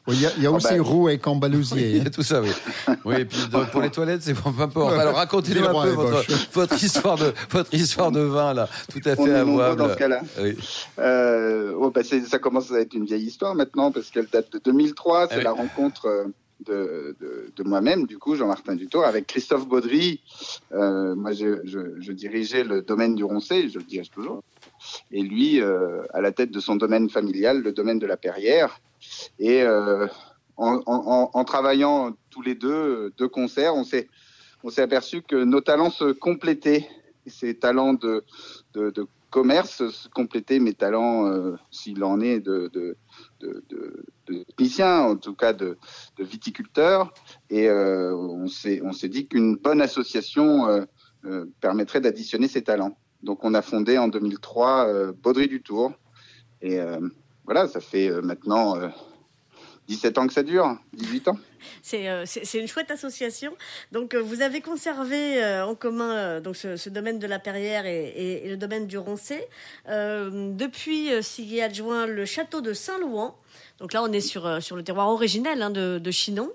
Oui, 0.08 0.18
Il 0.18 0.22
y 0.22 0.26
a, 0.28 0.32
il 0.38 0.44
y 0.44 0.46
a 0.46 0.52
Oh, 0.52 0.58
aussi 0.58 0.68
ben. 0.70 0.82
Roux 0.84 1.10
et 1.10 1.14
Il 1.16 1.20
Cambalousier. 1.20 1.98
y 1.98 2.02
a 2.06 2.12
tout 2.12 2.22
ça, 2.22 2.40
oui. 2.40 2.50
Oui, 3.06 3.16
et 3.22 3.26
puis 3.26 3.40
donc, 3.52 3.72
pour 3.72 3.82
les 3.82 3.90
toilettes, 3.90 4.22
c'est 4.22 4.34
bon, 4.36 4.52
peu 4.54 4.62
importe. 4.62 4.94
Alors, 4.94 5.16
racontez-nous 5.16 5.66
un 5.66 5.82
peu 5.84 5.90
votre, 6.54 6.84
histoire 6.84 7.18
de, 7.18 7.34
votre 7.50 7.74
histoire 7.74 8.12
de 8.12 8.20
vin, 8.20 8.54
là, 8.54 8.70
tout 8.92 9.00
à 9.04 9.14
On 9.18 9.26
fait 9.26 9.32
est 9.32 9.40
nombreux 9.44 9.64
avouable. 9.64 9.78
dans 9.78 9.90
ce 9.90 9.96
cas-là. 9.98 10.22
Oui. 10.44 10.58
Euh, 11.00 11.74
oh, 11.80 11.90
bah, 11.90 12.02
c'est- 12.04 12.24
ça 12.28 12.38
commence 12.38 12.72
à 12.72 12.82
être 12.82 12.94
une 12.94 13.06
vieille 13.06 13.26
histoire 13.26 13.56
maintenant 13.56 13.92
parce 13.92 14.12
qu'elle 14.12 14.28
date 14.32 14.52
de 14.54 14.60
2003. 14.64 15.26
C'est 15.30 15.34
Ah 15.34 15.38
oui. 15.40 15.44
la 15.44 15.52
rencontre 15.54 16.06
euh, 16.06 16.26
de, 16.62 17.16
de, 17.20 17.52
de 17.56 17.64
moi-même, 17.64 18.06
du 18.06 18.18
coup, 18.18 18.36
Jean-Martin 18.36 18.76
Dutour, 18.76 19.06
avec 19.06 19.28
Christophe 19.28 19.68
Baudry. 19.68 20.22
Euh, 20.72 21.16
moi, 21.16 21.32
je, 21.34 21.60
je, 21.66 22.00
je 22.00 22.12
dirigeais 22.12 22.64
le 22.64 22.82
domaine 22.82 23.16
du 23.16 23.24
Roncé, 23.24 23.70
je 23.70 23.80
le 23.80 23.86
dirige 23.86 24.12
toujours. 24.12 24.44
Et 25.12 25.22
lui, 25.22 25.62
euh, 25.62 26.04
à 26.14 26.22
la 26.22 26.32
tête 26.32 26.52
de 26.52 26.60
son 26.60 26.76
domaine 26.76 27.10
familial, 27.10 27.62
le 27.62 27.72
domaine 27.72 28.00
de 28.00 28.08
la 28.08 28.18
Perrière. 28.18 28.80
Et 29.40 29.64
euh, 29.64 30.08
en, 30.58 30.82
en, 30.86 31.30
en 31.34 31.44
travaillant 31.44 32.16
tous 32.30 32.42
les 32.42 32.56
deux, 32.56 32.70
euh, 32.70 33.14
de 33.18 33.26
concert, 33.26 33.76
on 33.76 33.84
s'est 33.84 34.08
on 34.64 34.70
s'est 34.70 34.82
aperçu 34.82 35.22
que 35.22 35.36
nos 35.36 35.62
talents 35.62 35.92
se 35.92 36.12
complétaient. 36.12 36.88
Ces 37.28 37.56
talents 37.56 37.94
de, 37.94 38.24
de, 38.74 38.90
de 38.90 39.06
commerce 39.30 39.88
se 39.90 40.08
complétaient 40.10 40.60
mes 40.60 40.74
talents, 40.74 41.28
euh, 41.28 41.56
s'il 41.70 42.04
en 42.04 42.20
est, 42.20 42.40
de, 42.40 42.72
de, 42.74 42.96
de, 43.42 44.04
de 44.27 44.44
technicien, 44.44 45.01
en 45.01 45.15
tout 45.15 45.36
cas 45.36 45.53
de, 45.53 45.77
de 46.17 46.24
viticulteur. 46.24 47.13
Et 47.50 47.70
euh, 47.70 48.15
on 48.15 48.48
s'est 48.48 48.82
on 48.84 48.91
s'est 48.91 49.10
dit 49.10 49.27
qu'une 49.27 49.55
bonne 49.55 49.82
association 49.82 50.67
euh, 50.67 50.86
euh, 51.25 51.46
permettrait 51.62 52.01
d'additionner 52.01 52.48
ces 52.48 52.63
talents. 52.63 52.98
Donc 53.24 53.44
on 53.44 53.53
a 53.53 53.62
fondé 53.62 53.98
en 53.98 54.08
2003 54.08 54.88
euh, 54.88 55.13
Baudry 55.13 55.48
du 55.48 55.62
Tour. 55.62 55.94
Et 56.62 56.79
euh, 56.79 57.00
voilà, 57.46 57.67
ça 57.67 57.79
fait 57.79 58.10
euh, 58.10 58.22
maintenant 58.22 58.75
euh, 58.75 58.89
17 59.88 60.17
ans 60.17 60.27
que 60.27 60.34
ça 60.34 60.44
dure, 60.44 60.77
18 60.94 61.27
ans. 61.29 61.38
C'est 61.82 62.08
euh, 62.10 62.26
c'est- 62.26 62.58
une 62.60 62.68
chouette 62.68 62.92
association. 62.92 63.54
Donc, 63.92 64.14
euh, 64.14 64.20
vous 64.22 64.42
avez 64.42 64.62
conservé 64.62 65.44
euh, 65.44 65.66
en 65.66 65.76
commun 65.76 66.40
donc 66.42 66.56
ce, 66.56 66.76
ce 66.78 66.90
domaine 66.90 67.20
de 67.20 67.28
la 67.28 67.40
Perrière 67.40 67.86
et, 67.86 68.06
et- 68.16 68.46
et 68.46 68.50
le 68.50 68.58
domaine 68.58 68.88
du 68.88 68.98
Roncé. 68.98 69.48
Depuis, 69.88 71.12
euh, 71.14 71.22
s'y 71.22 71.58
est 71.58 71.62
adjoint 71.62 72.06
le 72.08 72.26
château 72.26 72.62
de 72.62 72.74
Saint-Louan. 72.74 73.36
Donc 73.80 73.94
là, 73.94 74.04
on 74.04 74.12
est 74.12 74.22
sur, 74.22 74.62
sur 74.62 74.76
le 74.76 74.84
terroir 74.84 75.10
originel 75.10 75.62
hein, 75.62 75.70
de, 75.70 76.00
de 76.00 76.12
Chinon. 76.12 76.50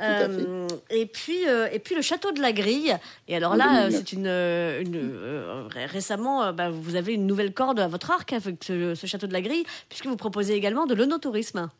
Euh, 0.00 0.66
et 0.90 1.06
puis 1.06 1.46
euh, 1.46 1.68
et 1.70 1.78
puis 1.78 1.94
le 1.94 2.02
château 2.02 2.32
de 2.32 2.40
la 2.40 2.52
Grille. 2.52 2.96
Et 3.28 3.36
alors 3.36 3.54
là, 3.54 3.84
2009. 3.88 3.92
c'est 3.96 4.12
une, 4.12 4.26
une 4.26 4.96
euh, 4.96 5.68
ré- 5.70 5.86
récemment, 5.86 6.52
bah, 6.52 6.68
vous 6.70 6.96
avez 6.96 7.14
une 7.14 7.28
nouvelle 7.28 7.54
corde 7.54 7.78
à 7.78 7.86
votre 7.86 8.10
arc 8.10 8.32
avec 8.32 8.56
ce, 8.64 8.96
ce 8.96 9.06
château 9.06 9.28
de 9.28 9.32
la 9.32 9.40
Grille, 9.40 9.64
puisque 9.88 10.06
vous 10.06 10.16
proposez 10.16 10.54
également 10.54 10.86
de 10.86 10.94
l'onotourisme. 10.94 11.70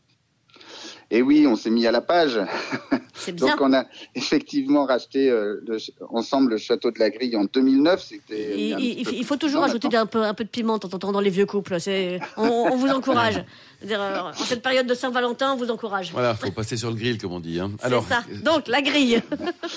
Et 1.10 1.22
oui, 1.22 1.46
on 1.46 1.54
s'est 1.56 1.70
mis 1.70 1.86
à 1.86 1.92
la 1.92 2.00
page. 2.00 2.40
Bien. 3.28 3.34
Donc 3.52 3.60
on 3.60 3.72
a 3.72 3.84
effectivement 4.14 4.84
racheté 4.86 5.30
euh, 5.30 5.60
le 5.66 5.78
ensemble 6.10 6.50
le 6.52 6.56
château 6.58 6.90
de 6.90 6.98
la 6.98 7.10
Grille 7.10 7.36
en 7.36 7.44
2009. 7.44 8.02
C'était 8.02 8.58
Il, 8.58 8.80
il- 8.80 9.08
il 9.14 9.24
faut 9.24 9.36
toujours 9.36 9.62
ajouter 9.64 9.96
un 9.96 10.06
peu, 10.06 10.22
un 10.22 10.34
peu 10.34 10.44
de 10.44 10.48
piment 10.48 10.74
en 10.74 10.78
temps 10.78 11.12
dans 11.12 11.20
les 11.20 11.30
vieux 11.30 11.46
couples. 11.46 11.78
C'est, 11.80 12.18
on, 12.36 12.42
on 12.72 12.76
vous 12.76 12.88
encourage. 12.88 13.44
Euh, 13.90 14.18
en 14.18 14.32
cette 14.32 14.62
période 14.62 14.86
de 14.86 14.94
Saint-Valentin, 14.94 15.52
on 15.52 15.56
vous 15.56 15.70
encourage. 15.70 16.10
Voilà, 16.10 16.34
faut 16.34 16.50
passer 16.50 16.78
sur 16.78 16.88
le 16.88 16.96
grill, 16.96 17.18
comme 17.20 17.32
on 17.32 17.40
dit. 17.40 17.60
hein. 17.60 17.70
C'est 17.82 17.90
ça. 18.08 18.24
Donc, 18.42 18.66
la 18.66 18.80
grille. 18.80 19.20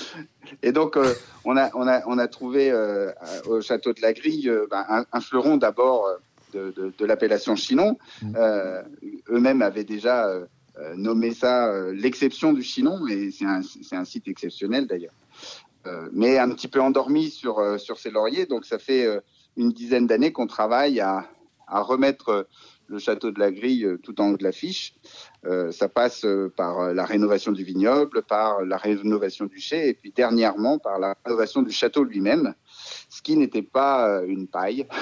Et 0.62 0.72
donc, 0.72 0.96
euh, 0.96 1.12
on, 1.44 1.58
a, 1.58 1.68
on, 1.74 1.86
a, 1.86 2.00
on 2.06 2.16
a 2.16 2.26
trouvé 2.26 2.70
euh, 2.70 3.10
au 3.46 3.60
château 3.60 3.92
de 3.92 4.00
la 4.00 4.14
Grille 4.14 4.48
euh, 4.48 4.66
ben, 4.70 4.82
un, 4.88 5.04
un 5.12 5.20
fleuron 5.20 5.58
d'abord 5.58 6.06
de, 6.54 6.72
de, 6.74 6.90
de 6.96 7.04
l'appellation 7.04 7.54
Chinon. 7.54 7.98
Euh, 8.34 8.80
Eux-mêmes 9.30 9.60
avaient 9.60 9.84
déjà 9.84 10.26
euh, 10.78 10.94
nommé 10.96 11.32
ça 11.32 11.68
euh, 11.68 11.92
l'exception 11.92 12.52
du 12.52 12.62
Chinon, 12.62 13.06
et 13.06 13.30
c'est 13.30 13.44
un, 13.44 13.60
un 13.92 14.04
site 14.04 14.28
exceptionnel 14.28 14.86
d'ailleurs. 14.86 15.14
Euh, 15.86 16.08
mais 16.12 16.38
un 16.38 16.50
petit 16.50 16.68
peu 16.68 16.80
endormi 16.80 17.30
sur, 17.30 17.80
sur 17.80 17.98
ses 17.98 18.10
lauriers. 18.10 18.46
Donc, 18.46 18.64
ça 18.64 18.78
fait 18.78 19.06
une 19.56 19.72
dizaine 19.72 20.06
d'années 20.06 20.32
qu'on 20.32 20.46
travaille 20.46 21.00
à, 21.00 21.28
à 21.66 21.80
remettre 21.80 22.48
le 22.88 22.98
château 22.98 23.30
de 23.30 23.38
la 23.38 23.52
Grille 23.52 23.86
tout 24.02 24.20
en 24.20 24.30
haut 24.30 24.36
de 24.36 24.42
l'affiche. 24.42 24.94
Ça 25.70 25.88
passe 25.88 26.26
par 26.56 26.92
la 26.92 27.04
rénovation 27.04 27.52
du 27.52 27.62
vignoble, 27.62 28.22
par 28.22 28.64
la 28.64 28.76
rénovation 28.76 29.46
du 29.46 29.60
chai, 29.60 29.88
et 29.88 29.94
puis 29.94 30.10
dernièrement 30.10 30.78
par 30.78 30.98
la 30.98 31.16
rénovation 31.24 31.62
du 31.62 31.70
château 31.70 32.02
lui-même, 32.02 32.54
ce 33.08 33.22
qui 33.22 33.36
n'était 33.36 33.62
pas 33.62 34.08
euh, 34.08 34.26
une 34.28 34.46
paille. 34.46 34.86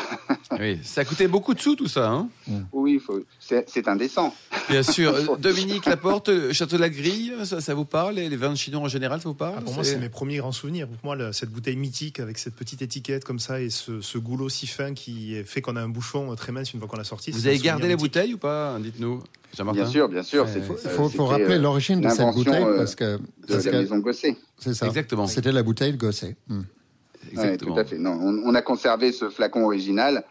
Oui, 0.60 0.78
ça 0.84 1.00
a 1.00 1.04
coûté 1.04 1.26
beaucoup 1.26 1.54
de 1.54 1.60
sous, 1.60 1.75
tout 1.75 1.88
ça. 1.88 2.08
Hein 2.08 2.28
Oui, 2.72 3.00
faut- 3.04 3.20
c'est 3.40 3.68
c'est 3.68 3.88
indécent. 3.88 4.32
Bien 4.70 4.84
sûr. 4.84 5.12
Euh, 5.12 5.36
Dominique 5.36 5.84
Laporte, 5.86 6.28
euh, 6.28 6.52
Château 6.52 6.76
de 6.76 6.80
la 6.82 6.88
Grille, 6.88 7.34
ça, 7.44 7.60
ça 7.60 7.75
vous 7.75 7.84
parle? 7.84 8.14
Les 8.14 8.28
les 8.28 8.36
vins 8.36 8.50
de 8.50 8.54
Chinon 8.54 8.84
en 8.84 8.88
général, 8.88 9.20
ça 9.20 9.28
vous 9.28 9.34
parle? 9.34 9.56
Ah, 9.58 9.60
pour 9.60 9.75
moi, 9.75 9.82
c'est 9.82 9.98
mes 9.98 10.08
premiers 10.08 10.36
grands 10.38 10.52
souvenirs. 10.52 10.86
Pour 10.86 11.16
moi, 11.16 11.32
cette 11.32 11.50
bouteille 11.50 11.75
mythique 11.76 12.20
avec 12.20 12.38
cette 12.38 12.54
petite 12.54 12.80
étiquette 12.80 13.25
comme 13.25 13.40
ça 13.40 13.60
et 13.60 13.70
ce, 13.70 14.00
ce 14.00 14.18
goulot 14.18 14.48
si 14.48 14.68
fin 14.68 14.94
qui 14.94 15.42
fait 15.44 15.60
qu'on 15.60 15.75
a 15.75 15.82
un 15.82 15.88
bouchon 15.88 16.32
très 16.36 16.52
mince 16.52 16.72
une 16.72 16.78
fois 16.78 16.88
qu'on 16.88 16.96
l'a 16.96 17.04
sorti. 17.04 17.32
Vous 17.32 17.48
avez 17.48 17.58
gardé 17.58 17.88
la 17.88 17.96
bouteille 17.96 18.34
ou 18.34 18.38
pas 18.38 18.78
Dites-nous. 18.78 19.22
Jean-Martin? 19.56 19.82
Bien 19.82 19.90
sûr, 19.90 20.08
bien 20.08 20.22
sûr. 20.22 20.46
Il 20.54 20.62
euh, 20.62 21.08
faut, 21.08 21.26
rappeler 21.26 21.58
l'origine 21.58 22.00
de 22.00 22.08
cette 22.08 22.32
bouteille 22.34 22.62
euh, 22.62 22.76
parce 22.78 22.94
que 22.94 23.16
de 23.16 23.20
parce 23.48 23.64
la 23.64 23.72
que- 23.72 23.76
maison 23.78 23.98
Gosset. 23.98 24.36
c'est 24.58 24.75
ça. 24.75 24.86
Exactement. 24.86 25.26
C'était 25.26 25.52
la 25.52 25.62
bouteille 25.64 25.92
de 25.92 25.96
Gosset. 25.98 26.36
Hmm. 26.48 26.62
Ouais, 27.35 27.56
tout 27.56 27.75
à 27.76 27.85
fait. 27.85 27.99
Non, 27.99 28.12
on, 28.12 28.42
on 28.45 28.54
a 28.54 28.62
conservé 28.62 29.12
ce 29.12 29.30
flacon 29.30 29.64
original 29.64 30.25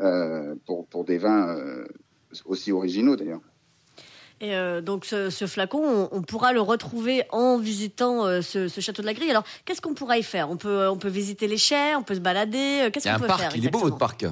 euh, 0.00 0.54
pour, 0.66 0.86
pour 0.86 1.04
des 1.04 1.18
vins 1.18 1.48
euh, 1.48 1.86
aussi 2.44 2.72
originaux 2.72 3.16
d'ailleurs. 3.16 3.40
Et 4.40 4.54
euh, 4.54 4.82
donc, 4.82 5.06
ce, 5.06 5.30
ce 5.30 5.46
flacon, 5.46 5.82
on, 5.82 6.08
on 6.12 6.20
pourra 6.22 6.52
le 6.52 6.60
retrouver 6.60 7.24
en 7.30 7.56
visitant 7.56 8.26
euh, 8.26 8.42
ce, 8.42 8.68
ce 8.68 8.80
château 8.82 9.00
de 9.00 9.06
la 9.06 9.14
grille. 9.14 9.30
Alors, 9.30 9.44
qu'est-ce 9.64 9.80
qu'on 9.80 9.94
pourra 9.94 10.18
y 10.18 10.22
faire? 10.22 10.50
On 10.50 10.58
peut, 10.58 10.88
on 10.88 10.98
peut 10.98 11.08
visiter 11.08 11.48
les 11.48 11.56
chais, 11.56 11.94
on 11.94 12.02
peut 12.02 12.14
se 12.16 12.20
balader. 12.20 12.90
Qu'est-ce 12.92 13.08
qu'on 13.10 13.18
peut 13.18 13.32
faire 13.32 13.56
il 13.56 13.64
est 13.64 13.70
beau 13.70 13.78
votre 13.78 13.96
parc. 13.96 14.26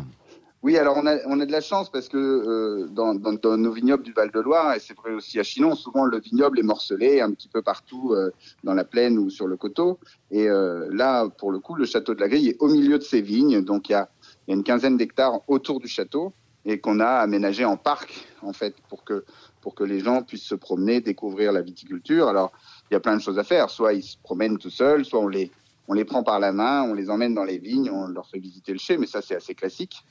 Oui, 0.64 0.78
alors 0.78 0.96
on 0.96 1.06
a, 1.06 1.18
on 1.26 1.40
a 1.40 1.44
de 1.44 1.52
la 1.52 1.60
chance 1.60 1.90
parce 1.90 2.08
que 2.08 2.16
euh, 2.16 2.86
dans, 2.88 3.12
nos 3.58 3.70
vignobles 3.70 4.02
du 4.02 4.14
Val-de-Loire, 4.14 4.72
et 4.72 4.80
c'est 4.80 4.96
vrai 4.96 5.12
aussi 5.12 5.38
à 5.38 5.42
Chinon, 5.42 5.74
souvent 5.74 6.06
le 6.06 6.18
vignoble 6.18 6.58
est 6.58 6.62
morcelé 6.62 7.20
un 7.20 7.32
petit 7.32 7.48
peu 7.48 7.60
partout 7.60 8.14
euh, 8.14 8.30
dans 8.62 8.72
la 8.72 8.84
plaine 8.84 9.18
ou 9.18 9.28
sur 9.28 9.46
le 9.46 9.58
coteau. 9.58 9.98
Et 10.30 10.48
euh, 10.48 10.88
là, 10.90 11.28
pour 11.28 11.52
le 11.52 11.58
coup, 11.58 11.74
le 11.74 11.84
château 11.84 12.14
de 12.14 12.20
la 12.20 12.28
Grille 12.28 12.48
est 12.48 12.56
au 12.60 12.68
milieu 12.68 12.98
de 12.98 13.02
ces 13.02 13.20
vignes, 13.20 13.62
donc 13.62 13.90
il 13.90 13.92
y 13.92 13.94
a, 13.94 14.08
y 14.48 14.52
a 14.52 14.54
une 14.54 14.64
quinzaine 14.64 14.96
d'hectares 14.96 15.40
autour 15.48 15.80
du 15.80 15.86
château 15.86 16.32
et 16.64 16.80
qu'on 16.80 16.98
a 16.98 17.10
aménagé 17.10 17.66
en 17.66 17.76
parc 17.76 18.26
en 18.40 18.54
fait 18.54 18.74
pour 18.88 19.04
que 19.04 19.26
pour 19.60 19.74
que 19.74 19.84
les 19.84 20.00
gens 20.00 20.22
puissent 20.22 20.44
se 20.44 20.54
promener, 20.54 21.02
découvrir 21.02 21.52
la 21.52 21.60
viticulture. 21.60 22.28
Alors 22.28 22.52
il 22.90 22.94
y 22.94 22.96
a 22.96 23.00
plein 23.00 23.16
de 23.18 23.20
choses 23.20 23.38
à 23.38 23.44
faire. 23.44 23.68
Soit 23.68 23.92
ils 23.92 24.02
se 24.02 24.16
promènent 24.16 24.56
tout 24.56 24.70
seuls, 24.70 25.04
soit 25.04 25.20
on 25.20 25.28
les 25.28 25.50
on 25.88 25.92
les 25.92 26.06
prend 26.06 26.22
par 26.22 26.40
la 26.40 26.52
main, 26.52 26.84
on 26.84 26.94
les 26.94 27.10
emmène 27.10 27.34
dans 27.34 27.44
les 27.44 27.58
vignes, 27.58 27.90
on 27.90 28.06
leur 28.06 28.26
fait 28.26 28.38
visiter 28.38 28.72
le 28.72 28.78
chai, 28.78 28.96
mais 28.96 29.06
ça 29.06 29.20
c'est 29.20 29.36
assez 29.36 29.54
classique. 29.54 30.02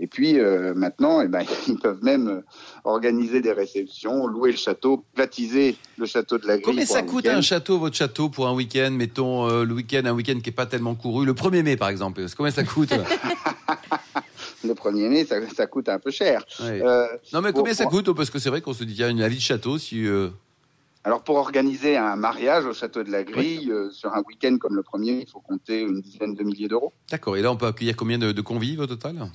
Et 0.00 0.06
puis 0.06 0.38
euh, 0.38 0.74
maintenant, 0.74 1.20
eh 1.20 1.28
ben, 1.28 1.42
ils 1.68 1.76
peuvent 1.78 2.02
même 2.02 2.28
euh, 2.28 2.40
organiser 2.84 3.40
des 3.40 3.52
réceptions, 3.52 4.26
louer 4.26 4.52
le 4.52 4.56
château, 4.56 5.04
platiser 5.14 5.76
le 5.96 6.06
château 6.06 6.38
de 6.38 6.46
la 6.46 6.54
Grille. 6.58 6.64
Combien 6.64 6.86
ça 6.86 6.98
un 6.98 7.02
coûte 7.02 7.26
un 7.26 7.40
château, 7.40 7.78
votre 7.78 7.96
château, 7.96 8.28
pour 8.28 8.46
un 8.46 8.54
week-end 8.54 8.90
Mettons 8.92 9.48
euh, 9.50 9.64
le 9.64 9.74
week-end, 9.74 10.02
un 10.04 10.12
week-end 10.12 10.38
qui 10.42 10.50
est 10.50 10.52
pas 10.52 10.66
tellement 10.66 10.94
couru, 10.94 11.26
le 11.26 11.32
1er 11.34 11.62
mai 11.62 11.76
par 11.76 11.88
exemple. 11.88 12.24
Combien 12.36 12.52
ça 12.52 12.62
coûte 12.64 12.92
Le 14.64 14.74
1er 14.74 15.08
mai, 15.08 15.24
ça, 15.24 15.36
ça 15.54 15.66
coûte 15.66 15.88
un 15.88 15.98
peu 15.98 16.10
cher. 16.10 16.44
Ouais. 16.60 16.80
Euh, 16.82 17.06
Non 17.32 17.40
mais 17.40 17.50
pour- 17.52 17.60
combien 17.60 17.74
ça 17.74 17.86
coûte 17.86 18.12
Parce 18.12 18.30
que 18.30 18.38
c'est 18.38 18.50
vrai 18.50 18.60
qu'on 18.60 18.74
se 18.74 18.84
dit, 18.84 18.94
tiens, 18.94 19.08
une 19.10 19.22
avis 19.22 19.36
de 19.36 19.40
château, 19.40 19.78
si... 19.78 20.04
euh, 20.04 20.30
Alors 21.04 21.22
pour 21.22 21.36
organiser 21.36 21.96
un 21.96 22.16
mariage 22.16 22.64
au 22.66 22.72
château 22.72 23.02
de 23.04 23.10
la 23.10 23.22
Grille 23.24 23.70
euh, 23.70 23.90
sur 23.90 24.12
un 24.14 24.22
week-end 24.26 24.56
comme 24.58 24.74
le 24.74 24.82
premier, 24.82 25.20
il 25.22 25.28
faut 25.30 25.40
compter 25.40 25.80
une 25.82 26.00
dizaine 26.00 26.34
de 26.34 26.42
milliers 26.42 26.68
d'euros. 26.68 26.92
D'accord, 27.10 27.36
et 27.36 27.42
là 27.42 27.52
on 27.52 27.56
peut 27.56 27.66
accueillir 27.66 27.94
combien 27.96 28.18
de, 28.18 28.32
de 28.32 28.40
convives 28.40 28.80
au 28.80 28.86
total? 28.86 29.28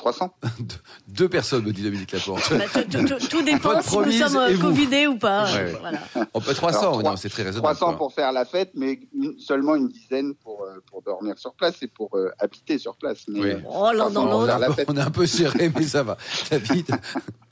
300 0.00 0.34
Deux 1.08 1.28
personnes, 1.28 1.64
me 1.64 1.72
dit 1.72 1.82
Dominique 1.82 2.12
Laporte. 2.12 2.52
Bah, 2.56 2.64
tout, 2.90 3.26
tout- 3.28 3.42
dépend 3.42 3.80
si 3.82 3.98
nous 3.98 4.12
sommes 4.12 4.36
euh, 4.36 4.56
covidés 4.58 5.06
ou 5.06 5.16
pas. 5.18 5.44
Ouais. 5.52 5.74
Voilà. 5.80 5.98
On 6.34 6.40
peut 6.40 6.54
300, 6.54 6.78
Alors, 6.80 6.92
non, 6.96 7.00
trois- 7.02 7.16
c'est 7.18 7.28
très 7.28 7.42
raisonnable. 7.42 7.74
300 7.76 7.86
quoi. 7.90 7.96
pour 7.98 8.12
faire 8.14 8.32
la 8.32 8.44
fête, 8.46 8.70
mais 8.74 8.98
seulement 9.38 9.76
une 9.76 9.88
dizaine 9.88 10.34
pour, 10.36 10.62
euh, 10.64 10.82
pour 10.90 11.02
dormir 11.02 11.38
sur 11.38 11.52
place 11.54 11.82
et 11.82 11.86
pour 11.86 12.16
euh, 12.16 12.30
habiter 12.38 12.78
sur 12.78 12.96
place. 12.96 13.24
Mais, 13.28 13.40
Oui. 13.40 13.50
euh, 13.50 13.60
Oh, 13.68 13.90
l'un 13.92 14.10
dans 14.10 14.10
300 14.10 14.22
pour 14.22 14.30
l'autre. 14.32 14.46
faire 14.46 14.58
la 14.58 14.72
fête. 14.74 14.86
On 14.90 14.96
est 14.96 15.00
un 15.00 15.10
peu 15.10 15.26
serré, 15.26 15.70
mais 15.74 15.82
ça 15.82 16.02
va. 16.02 16.16
Ça 16.48 16.56
vite. 16.58 16.90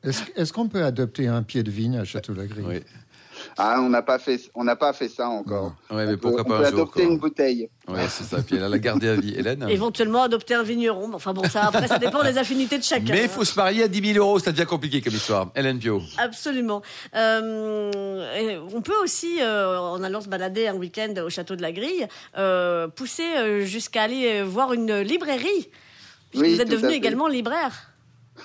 Est-ce 0.03 0.53
qu'on 0.53 0.69
peut 0.69 0.85
adopter 0.85 1.27
un 1.29 1.43
pied 1.43 1.63
de 1.63 1.71
vigne 1.71 1.99
à 1.99 2.05
Château-Lagrille? 2.05 2.65
Oui. 2.67 2.81
Ah, 3.61 3.81
on 3.81 3.89
n'a 3.89 4.03
pas 4.03 4.21
fait, 4.21 4.41
on 4.55 4.63
n'a 4.63 4.77
pas 4.77 4.93
fait 4.93 5.09
ça 5.09 5.29
encore. 5.29 5.75
Ouais, 5.91 6.07
on 6.09 6.17
peut, 6.17 6.29
on 6.47 6.53
un 6.53 6.63
adopter 6.63 7.03
une 7.03 7.19
bouteille. 7.19 7.69
Ouais, 7.89 8.07
c'est 8.09 8.23
ça. 8.23 8.41
Puis 8.41 8.55
elle 8.55 8.63
a 8.63 8.69
la 8.69 8.79
gardé 8.79 9.09
à 9.09 9.17
vie. 9.17 9.35
Hélène 9.37 9.67
Éventuellement 9.69 10.23
adopter 10.23 10.55
un 10.55 10.63
vigneron. 10.63 11.11
Enfin 11.13 11.33
bon, 11.33 11.43
ça 11.49 11.65
après, 11.65 11.89
ça 11.89 11.99
dépend 11.99 12.23
des 12.23 12.39
affinités 12.39 12.79
de 12.79 12.85
chacun. 12.85 13.13
Mais 13.13 13.25
il 13.25 13.29
faut 13.29 13.45
se 13.45 13.57
marier 13.57 13.83
à 13.83 13.89
10 13.89 14.13
000 14.15 14.25
euros, 14.25 14.39
ça 14.39 14.53
devient 14.53 14.65
compliqué 14.65 15.01
comme 15.01 15.15
histoire. 15.15 15.51
Hélène 15.57 15.81
Pio. 15.81 16.01
Absolument. 16.19 16.83
Euh, 17.17 18.61
on 18.73 18.81
peut 18.81 18.97
aussi, 19.03 19.41
euh, 19.41 19.77
en 19.77 20.05
allant 20.05 20.21
se 20.21 20.29
balader 20.29 20.69
un 20.69 20.77
week-end 20.77 21.13
au 21.25 21.29
château 21.29 21.57
de 21.57 21.63
la 21.63 21.73
Grille, 21.73 22.07
euh, 22.37 22.87
pousser 22.87 23.65
jusqu'à 23.67 24.05
aller 24.05 24.43
voir 24.43 24.73
une 24.73 25.01
librairie. 25.01 25.69
Puisque 26.31 26.45
Oui, 26.45 26.55
vous 26.55 26.61
êtes 26.61 26.69
devenu 26.71 26.93
également 26.93 27.27
libraire. 27.27 27.88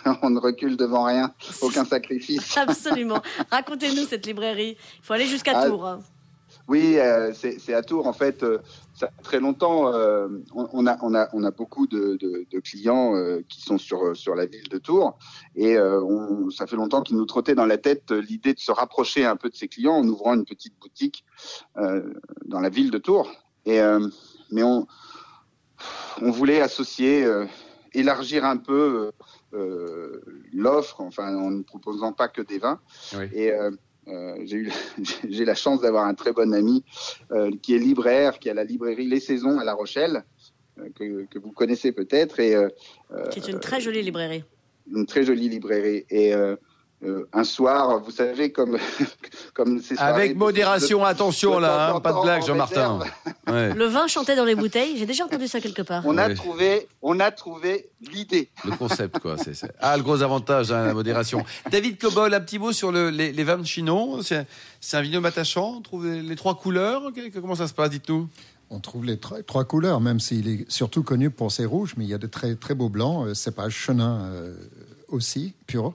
on 0.21 0.29
ne 0.29 0.39
recule 0.39 0.77
devant 0.77 1.05
rien, 1.05 1.33
aucun 1.61 1.85
sacrifice. 1.85 2.57
Absolument. 2.57 3.21
Racontez-nous 3.51 4.05
cette 4.05 4.25
librairie. 4.25 4.77
Il 4.99 5.05
faut 5.05 5.13
aller 5.13 5.27
jusqu'à 5.27 5.53
Ah, 5.55 5.67
Tours. 5.67 5.97
Oui, 6.67 6.97
euh, 6.97 7.33
c'est 7.33 7.73
à 7.73 7.81
Tours. 7.81 8.07
En 8.07 8.13
fait, 8.13 8.41
euh, 8.41 8.59
ça 8.93 9.07
fait 9.07 9.21
très 9.21 9.39
longtemps, 9.39 9.93
euh, 9.93 10.27
on, 10.55 10.69
on 10.71 10.87
a, 10.87 10.97
on, 11.01 11.13
a, 11.13 11.27
on 11.33 11.43
a 11.43 11.51
beaucoup 11.51 11.87
de, 11.87 12.15
de, 12.15 12.45
de 12.49 12.59
clients 12.59 13.15
euh, 13.15 13.41
qui 13.49 13.61
sont 13.61 13.77
sur, 13.77 14.15
sur 14.15 14.33
la 14.35 14.45
ville 14.45 14.69
de 14.69 14.77
Tours. 14.77 15.17
Et 15.55 15.77
on, 15.77 16.49
ça 16.51 16.65
fait 16.65 16.77
longtemps 16.77 17.01
qu'ils 17.01 17.17
nous 17.17 17.25
trottaient 17.25 17.55
dans 17.55 17.65
la 17.65 17.77
tête 17.77 18.11
l'idée 18.11 18.53
de 18.53 18.59
se 18.59 18.71
rapprocher 18.71 19.25
un 19.25 19.35
peu 19.35 19.49
de 19.49 19.55
ces 19.55 19.67
clients 19.67 19.95
en 19.95 20.07
ouvrant 20.07 20.35
une 20.35 20.45
petite 20.45 20.79
boutique 20.79 21.25
dans 21.75 22.59
la 22.59 22.69
ville 22.69 22.91
de 22.91 22.97
Tours. 22.97 23.29
Et, 23.65 23.79
mais 24.51 24.63
on, 24.63 24.87
on 26.21 26.31
voulait 26.31 26.61
associer, 26.61 27.27
élargir 27.93 28.45
un 28.45 28.57
peu 28.57 29.11
l'offre, 30.51 31.01
enfin 31.01 31.35
en 31.35 31.51
ne 31.51 31.63
proposant 31.63 32.13
pas 32.13 32.27
que 32.27 32.41
des 32.41 32.59
vins. 32.59 32.79
Oui. 33.17 33.25
Et 33.33 33.51
euh, 33.51 33.71
euh, 34.07 34.35
j'ai 34.43 34.57
eu 34.57 34.71
j'ai 35.29 35.45
la 35.45 35.55
chance 35.55 35.81
d'avoir 35.81 36.05
un 36.05 36.13
très 36.13 36.33
bon 36.33 36.53
ami 36.53 36.83
euh, 37.31 37.51
qui 37.61 37.75
est 37.75 37.79
libraire, 37.79 38.39
qui 38.39 38.49
a 38.49 38.53
la 38.53 38.63
librairie 38.63 39.07
Les 39.07 39.19
Saisons 39.19 39.59
à 39.59 39.63
La 39.63 39.73
Rochelle, 39.73 40.23
euh, 40.79 40.89
que, 40.95 41.25
que 41.25 41.39
vous 41.39 41.51
connaissez 41.51 41.91
peut-être, 41.91 42.39
et 42.39 42.55
euh, 42.55 42.67
C'est 43.31 43.47
une 43.47 43.59
très 43.59 43.79
jolie 43.79 44.01
librairie. 44.01 44.43
une 44.91 45.05
très 45.05 45.23
jolie 45.23 45.49
librairie. 45.49 46.05
Et 46.09 46.33
euh, 47.05 47.27
un 47.33 47.43
soir, 47.43 47.99
vous 47.99 48.11
savez, 48.11 48.51
comme 48.51 48.77
comme 49.53 49.81
ces 49.81 49.95
soirées 49.95 50.11
Avec 50.13 50.33
de- 50.33 50.37
modération, 50.39 50.99
de- 50.99 51.05
attention 51.05 51.55
de 51.57 51.61
là, 51.61 51.93
hein, 51.95 51.99
pas 51.99 52.13
de 52.13 52.21
blague, 52.21 52.45
Jean-Martin. 52.45 52.99
Ouais, 53.47 53.73
Le 53.75 53.85
vin 53.85 54.07
chantait 54.07 54.35
dans 54.35 54.45
les 54.45 54.55
bouteilles. 54.55 54.97
J'ai 54.97 55.05
déjà 55.05 55.25
entendu 55.25 55.47
ça 55.47 55.59
quelque 55.61 55.81
part. 55.81 56.03
On 56.05 56.17
a 56.17 56.33
trouvé, 56.33 56.87
on 57.01 57.19
a 57.19 57.31
trouvé 57.31 57.89
l'idée. 58.11 58.49
le 58.65 58.71
concept, 58.77 59.19
quoi. 59.19 59.37
c'est- 59.37 59.53
c'est- 59.53 59.71
Ah, 59.79 59.97
le 59.97 60.03
gros 60.03 60.21
avantage, 60.21 60.71
hein, 60.71 60.85
la 60.87 60.93
modération. 60.93 61.43
David 61.71 61.99
Cobol, 61.99 62.33
un 62.33 62.39
petit 62.41 62.59
mot 62.59 62.71
sur 62.71 62.91
le- 62.91 63.09
les, 63.09 63.31
les 63.31 63.43
vins 63.43 63.57
de 63.57 63.65
Chinon. 63.65 64.21
C'est 64.21 64.45
c'est 64.79 64.97
un 64.97 65.01
vignoble 65.01 65.27
attachant. 65.27 65.75
On 65.77 65.81
trouve 65.81 66.07
les, 66.07 66.35
trois 66.35 66.55
couleurs. 66.55 67.03
Comment 67.33 67.55
ça 67.55 67.67
se 67.67 67.73
passe 67.73 67.89
Dites-nous? 67.89 68.27
On 68.69 68.79
trouve 68.79 69.05
les 69.05 69.17
trois, 69.19 69.41
trois 69.43 69.65
couleurs, 69.65 70.01
même 70.01 70.19
s'il 70.19 70.47
est 70.47 70.71
surtout 70.71 71.03
connu 71.03 71.29
pour 71.29 71.51
ses 71.51 71.65
rouges, 71.65 71.93
mais 71.95 72.05
il 72.05 72.09
y 72.09 72.13
a 72.13 72.17
de 72.17 72.25
très, 72.27 72.55
très 72.55 72.73
beaux 72.73 72.89
blancs, 72.89 73.27
euh, 73.27 73.33
cépage 73.35 73.73
chenin 73.75 74.21
euh, 74.31 74.55
aussi, 75.09 75.53
pur. 75.67 75.93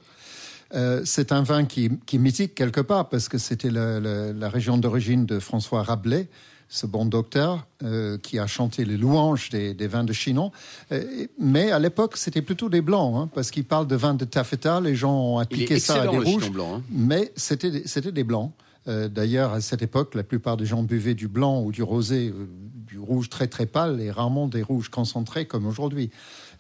Euh, 0.75 1.01
c'est 1.05 1.33
un 1.33 1.43
vin 1.43 1.65
qui, 1.65 1.91
qui 2.07 2.17
est 2.17 2.19
mythique 2.19 2.55
quelque 2.55 2.81
part, 2.81 3.09
parce 3.09 3.29
que 3.29 3.39
c'était 3.39 3.71
la, 3.71 4.01
la- 4.01 4.33
la 4.33 4.49
région 4.49 4.77
d'origine 4.77 5.25
de 5.27 5.39
François 5.39 5.83
Rabelais, 5.83 6.29
ce 6.69 6.87
bon 6.87 7.07
docteur 7.07 7.67
euh, 7.83 8.19
qui 8.19 8.39
a 8.39 8.47
chanté 8.47 8.85
les 8.85 8.99
louanges 8.99 9.49
des, 9.49 9.73
des 9.73 9.87
vins 9.87 10.05
de 10.05 10.13
Chinon. 10.13 10.53
Euh, 10.93 11.27
mais 11.41 11.71
à 11.71 11.79
l'époque, 11.79 12.19
c'était 12.19 12.43
plutôt 12.43 12.69
des 12.69 12.83
blancs, 12.83 13.15
hein, 13.17 13.31
parce 13.35 13.51
qu'il 13.51 13.65
parle 13.65 13.87
de 13.87 13.97
vin 13.97 14.13
de 14.13 14.27
taffeta, 14.27 14.79
les 14.81 14.95
gens 14.95 15.19
ont 15.19 15.39
appliqué 15.39 15.79
ça 15.81 15.95
à 16.03 16.07
des 16.13 16.19
rouges 16.33 16.51
blanc. 16.51 16.77
hein. 16.77 16.83
mais 16.91 17.33
c'était 17.37 17.71
des- 17.71 17.87
c'était 17.87 18.13
des 18.13 18.25
blancs. 18.25 18.53
Euh, 18.89 19.09
D'ailleurs, 19.09 19.53
à 19.55 19.61
cette 19.63 19.81
époque, 19.83 20.15
la 20.15 20.23
plupart 20.23 20.57
des 20.59 20.67
gens 20.67 20.83
buvaient 20.83 21.15
du 21.15 21.29
blanc 21.29 21.63
ou 21.63 21.73
du 21.73 21.83
rosé, 21.83 22.33
du 22.87 22.99
rouge 22.99 23.31
très 23.31 23.47
très 23.47 23.65
pâle 23.67 24.01
et 24.03 24.11
rarement 24.11 24.47
des 24.49 24.63
rouges 24.63 24.91
concentrés 24.91 25.47
comme 25.47 25.67
aujourd'hui. 25.67 26.11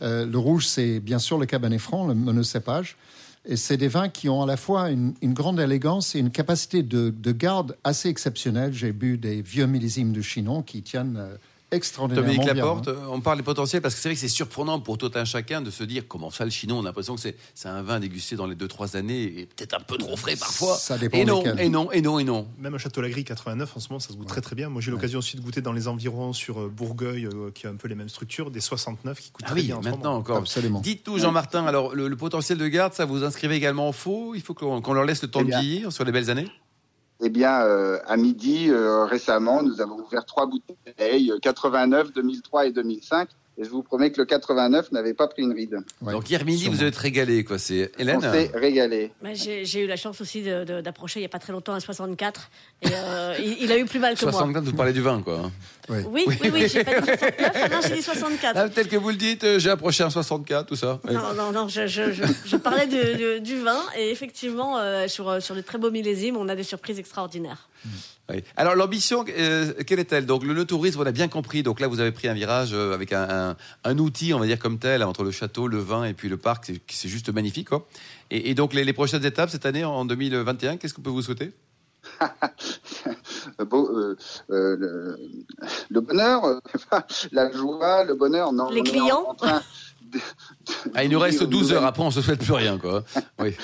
Euh, 0.01 0.25
le 0.27 0.38
rouge, 0.38 0.66
c'est 0.66 1.01
bien 1.01 1.18
sûr 1.18 1.37
le 1.38 1.44
cabernet 1.47 1.79
franc, 1.79 2.07
le 2.07 2.14
monocépage. 2.14 2.97
Et 3.44 3.57
c'est 3.57 3.77
des 3.77 3.88
vins 3.88 4.09
qui 4.09 4.29
ont 4.29 4.42
à 4.42 4.46
la 4.46 4.57
fois 4.57 4.90
une, 4.90 5.14
grande 5.22 5.61
élégance 5.61 6.14
et 6.14 6.18
une 6.18 6.31
capacité 6.31 6.83
de, 6.83 7.11
de 7.11 7.33
garde 7.33 7.77
assez 7.85 8.09
exceptionnelle. 8.09 8.72
J'ai 8.72 8.92
bu 8.92 9.16
des 9.16 9.42
vieux 9.42 9.66
millésimes 9.66 10.12
de 10.12 10.20
Chinon 10.20 10.62
qui 10.62 10.83
tiennent 10.83 11.16
euh, 11.16 11.37
extraordinairement 11.70 12.26
Dominique 12.28 12.44
bien. 12.52 12.54
Laporte, 12.64 12.88
hein. 12.88 12.94
euh, 12.96 13.07
on 13.11 13.20
parle 13.20 13.38
des 13.38 13.42
potentiels 13.44 13.83
parce 13.83 13.94
que 13.94 14.00
c'est 14.00 14.09
vrai 14.09 14.14
que 14.14 14.20
c'est 14.20 14.28
surprenant 14.28 14.81
pour 14.81 14.98
tout 14.98 15.11
un 15.14 15.24
chacun 15.24 15.61
de 15.61 15.70
se 15.70 15.85
dire 15.85 16.04
comment 16.09 16.31
ça 16.31 16.44
le 16.44 16.50
Chinon. 16.50 16.78
On 16.78 16.81
a 16.81 16.85
l'impression 16.85 17.14
que 17.14 17.20
c'est 17.20 17.37
c'est 17.54 17.68
un 17.68 17.83
vin 17.83 18.00
dégusté 18.00 18.37
dans 18.37 18.46
les 18.46 18.54
2-3 18.57 18.96
années 18.96 19.22
et 19.24 19.46
peut-être 19.46 19.74
un 19.74 19.81
peu 19.81 19.96
trop 19.98 20.16
frais 20.16 20.37
parfois. 20.37 20.76
Ça 20.76 20.96
dépend 20.98 21.18
et 21.18 21.24
non, 21.24 21.38
lesquels. 21.42 21.61
et 21.61 21.68
non, 21.68 21.90
et 21.92 22.00
non, 22.00 22.18
et 22.18 22.24
non. 22.24 22.48
Même 22.59 22.74
à 22.74 22.78
Château-Lagris 22.78 23.24
89, 23.24 23.76
en 23.76 23.81
ce 23.81 23.88
moment, 23.90 24.00
ça 24.00 24.09
se 24.09 24.14
goûte 24.14 24.28
très 24.28 24.40
très 24.40 24.57
bien. 24.57 24.68
Moi, 24.68 24.81
j'ai 24.83 24.90
l'occasion 24.90 25.18
aussi 25.18 25.37
de 25.37 25.42
goûter 25.42 25.61
dans 25.61 25.72
les 25.72 25.88
environs 25.88 26.33
sur 26.33 26.61
euh, 26.61 26.68
Bourgueil, 26.68 27.26
euh, 27.26 27.50
qui 27.54 27.66
a 27.66 27.70
un 27.70 27.76
peu 27.76 27.88
les 27.88 27.94
mêmes 27.94 28.09
structures, 28.09 28.50
des 28.50 28.61
69 28.61 29.20
qui 29.20 29.31
coûtent 29.31 29.44
Ah 29.46 29.50
très 29.50 29.61
oui, 29.61 29.66
bien 29.66 29.76
en 29.76 29.83
ce 29.83 29.88
maintenant 29.88 30.11
moment. 30.11 30.20
encore. 30.20 30.37
Absolument. 30.38 30.81
Dites-tout, 30.81 31.18
Jean-Martin, 31.18 31.64
alors 31.66 31.94
le, 31.94 32.09
le 32.09 32.16
potentiel 32.16 32.59
de 32.59 32.66
garde, 32.68 32.94
ça 32.94 33.04
vous 33.04 33.24
inscrivez 33.24 33.57
également 33.57 33.88
en 33.88 33.92
faux 33.92 34.35
Il 34.35 34.40
faut 34.42 34.54
qu'on 34.54 34.92
leur 34.92 35.04
laisse 35.04 35.22
le 35.22 35.28
temps 35.28 35.40
Eh 35.40 35.44
de 35.44 35.48
bien. 35.48 35.61
vieillir 35.61 35.92
sur 35.92 36.04
les 36.04 36.12
belles 36.12 36.31
années 36.31 36.48
Eh 37.20 37.31
bien, 37.31 37.62
euh, 37.62 37.98
à 38.07 38.16
midi, 38.16 38.68
euh, 38.70 39.04
récemment, 39.04 39.62
nous 39.62 39.81
avons 39.81 39.98
ouvert 39.98 40.24
trois 40.24 40.46
bouteilles, 40.46 41.33
euh, 41.33 41.38
89, 41.42 42.12
2003 42.12 42.66
et 42.66 42.72
2005. 42.72 43.28
Et 43.61 43.64
je 43.64 43.70
vous 43.70 43.83
promets 43.83 44.12
que 44.12 44.20
le 44.20 44.24
89 44.24 44.92
n'avait 44.92 45.14
pas 45.14 45.26
pris 45.26 45.42
une 45.42 45.52
ride. 45.52 45.81
Ouais, 46.00 46.12
Donc 46.12 46.31
hier 46.31 46.44
midi, 46.44 46.59
sûrement. 46.61 46.76
vous 46.76 46.83
avez 46.83 46.90
été 46.90 47.00
régalé, 47.00 47.42
quoi. 47.42 47.59
C'est 47.59 47.90
Hélène 47.98 48.18
On 48.18 48.20
s'est 48.20 48.52
régalé. 48.54 49.11
Bah, 49.20 49.31
J'ai 49.35 49.81
eu 49.83 49.88
la 49.88 49.96
chance 49.96 50.20
aussi 50.20 50.42
d'approcher 50.42 51.18
il 51.18 51.22
n'y 51.22 51.26
a 51.26 51.28
pas 51.28 51.40
très 51.40 51.52
longtemps 51.52 51.72
un 51.72 51.81
64. 51.81 52.50
Et 52.83 52.87
euh, 52.92 53.35
il, 53.40 53.64
il 53.64 53.72
a 53.72 53.78
eu 53.78 53.85
plus 53.85 53.98
mal 53.98 54.14
que 54.14 54.24
moi. 54.24 54.31
64, 54.31 54.62
vous 54.62 54.72
parlez 54.74 54.92
du 54.92 55.00
vin, 55.00 55.20
quoi. 55.22 55.50
Hein. 55.90 56.03
Oui. 56.11 56.24
Oui, 56.27 56.38
oui, 56.42 56.51
oui, 56.53 56.68
j'ai 56.68 56.85
pas 56.85 57.01
dit 57.01 57.07
69, 57.07 57.53
ah 57.55 57.68
non, 57.68 57.79
j'ai 57.87 57.94
dit 57.96 58.03
64. 58.03 58.57
Ah, 58.57 58.68
tel 58.68 58.88
que 58.88 58.96
vous 58.96 59.11
le 59.11 59.16
dites, 59.16 59.44
euh, 59.44 59.59
j'ai 59.59 59.70
approché 59.70 60.03
un 60.05 60.11
64, 60.11 60.66
tout 60.66 60.77
ça. 60.77 61.01
Non, 61.11 61.35
non, 61.35 61.53
non, 61.53 61.68
je, 61.68 61.87
je, 61.87 62.12
je, 62.12 62.22
je 62.44 62.57
parlais 62.57 62.87
du, 62.87 63.61
vin 63.62 63.81
et 63.96 64.11
effectivement, 64.11 64.79
euh, 64.79 65.09
sur, 65.09 65.42
sur 65.42 65.55
de 65.55 65.61
très 65.61 65.79
beaux 65.79 65.90
millésimes, 65.90 66.37
on 66.37 66.48
a 66.48 66.55
des 66.57 66.62
surprises 66.62 66.98
extraordinaires. 66.98 67.68
Oui. 68.31 68.42
Alors 68.57 68.74
l'ambition, 68.74 69.24
euh, 69.38 69.72
quelle 69.87 70.01
est-elle? 70.01 70.27
Donc 70.27 70.44
le, 70.44 70.53
le 70.53 70.64
tourisme, 70.66 71.01
on 71.01 71.07
a 71.07 71.12
bien 71.12 71.29
compris. 71.29 71.62
Donc 71.62 71.81
là, 71.81 71.87
vous 71.87 72.01
avez 72.01 72.12
pris 72.12 72.29
un 72.29 72.35
virage 72.35 72.70
euh, 72.74 72.92
avec 72.92 73.12
un, 73.14 73.22
un- 73.51 73.57
un 73.85 73.98
outil, 73.98 74.35
on 74.35 74.38
va 74.38 74.44
dire 74.46 74.59
comme 74.59 74.79
tel, 74.79 75.03
entre 75.03 75.24
le 75.24 75.31
château, 75.31 75.66
le 75.66 75.79
vin 75.79 76.05
et 76.05 76.12
puis 76.12 76.29
le 76.29 76.37
parc. 76.37 76.66
C'est- 76.88 77.09
juste 77.09 77.31
magnifique, 77.33 77.70
quoi. 77.70 77.87
Et, 78.31 78.51
et 78.51 78.55
donc 78.55 78.74
les, 78.74 78.85
les 78.85 78.92
prochaines 78.92 79.24
étapes 79.24 79.48
cette 79.48 79.64
année, 79.64 79.83
en 79.85 80.05
2021, 80.05 80.77
qu'est-ce 80.77 80.92
qu'on 80.92 81.01
peut 81.01 81.09
vous 81.09 81.22
souhaiter? 81.22 81.53
Beau- 83.64 83.88
euh, 83.96 84.16
euh, 84.50 84.76
le, 84.76 85.18
le 85.90 86.00
bonheur, 86.00 86.44
euh, 86.44 86.59
la 87.33 87.50
joie, 87.52 88.04
le 88.04 88.14
bonheur, 88.14 88.52
non. 88.52 88.70
Les 88.70 88.83
clients 88.83 89.35
de- 89.40 89.46
de- 90.16 90.22
Ah, 90.94 91.04
il 91.04 91.11
nous 91.11 91.18
reste 91.18 91.40
d'ouvrir 91.40 91.59
une 91.59 91.61
12 91.62 91.72
heures. 91.72 91.85
Après, 91.85 92.02
on 92.02 92.11
se 92.11 92.20
souhaite 92.22 92.40
plus 92.42 92.52
rien, 92.52 92.78
quoi. 92.78 93.04
Oui. 93.40 93.54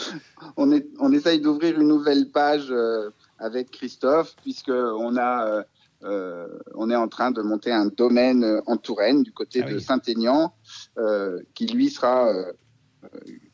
on, 0.57 0.71
est, 0.73 0.87
on 1.01 1.13
essaye 1.13 1.41
d'ouvrir 1.41 1.81
une 1.81 1.89
nouvelle 1.89 2.31
page 2.31 2.67
euh, 2.71 3.11
avec 3.39 3.71
Christophe, 3.71 4.35
puisque 4.43 4.69
on 4.71 5.17
a, 5.17 5.47
euh, 5.49 5.63
euh, 6.05 6.47
on 6.75 6.91
est 6.91 6.97
en 6.97 7.09
train 7.09 7.31
de 7.31 7.41
monter 7.43 7.73
un 7.73 7.87
domaine 7.87 8.61
en 8.67 8.77
Touraine, 8.77 9.23
du 9.23 9.33
côté 9.33 9.63
Ah 9.65 9.71
de 9.71 9.77
oui. 9.77 9.83
Saint-Aignan, 9.83 10.55
euh, 10.99 11.41
qui 11.55 11.67
lui 11.67 11.89
sera, 11.91 12.29
euh, 12.29 12.53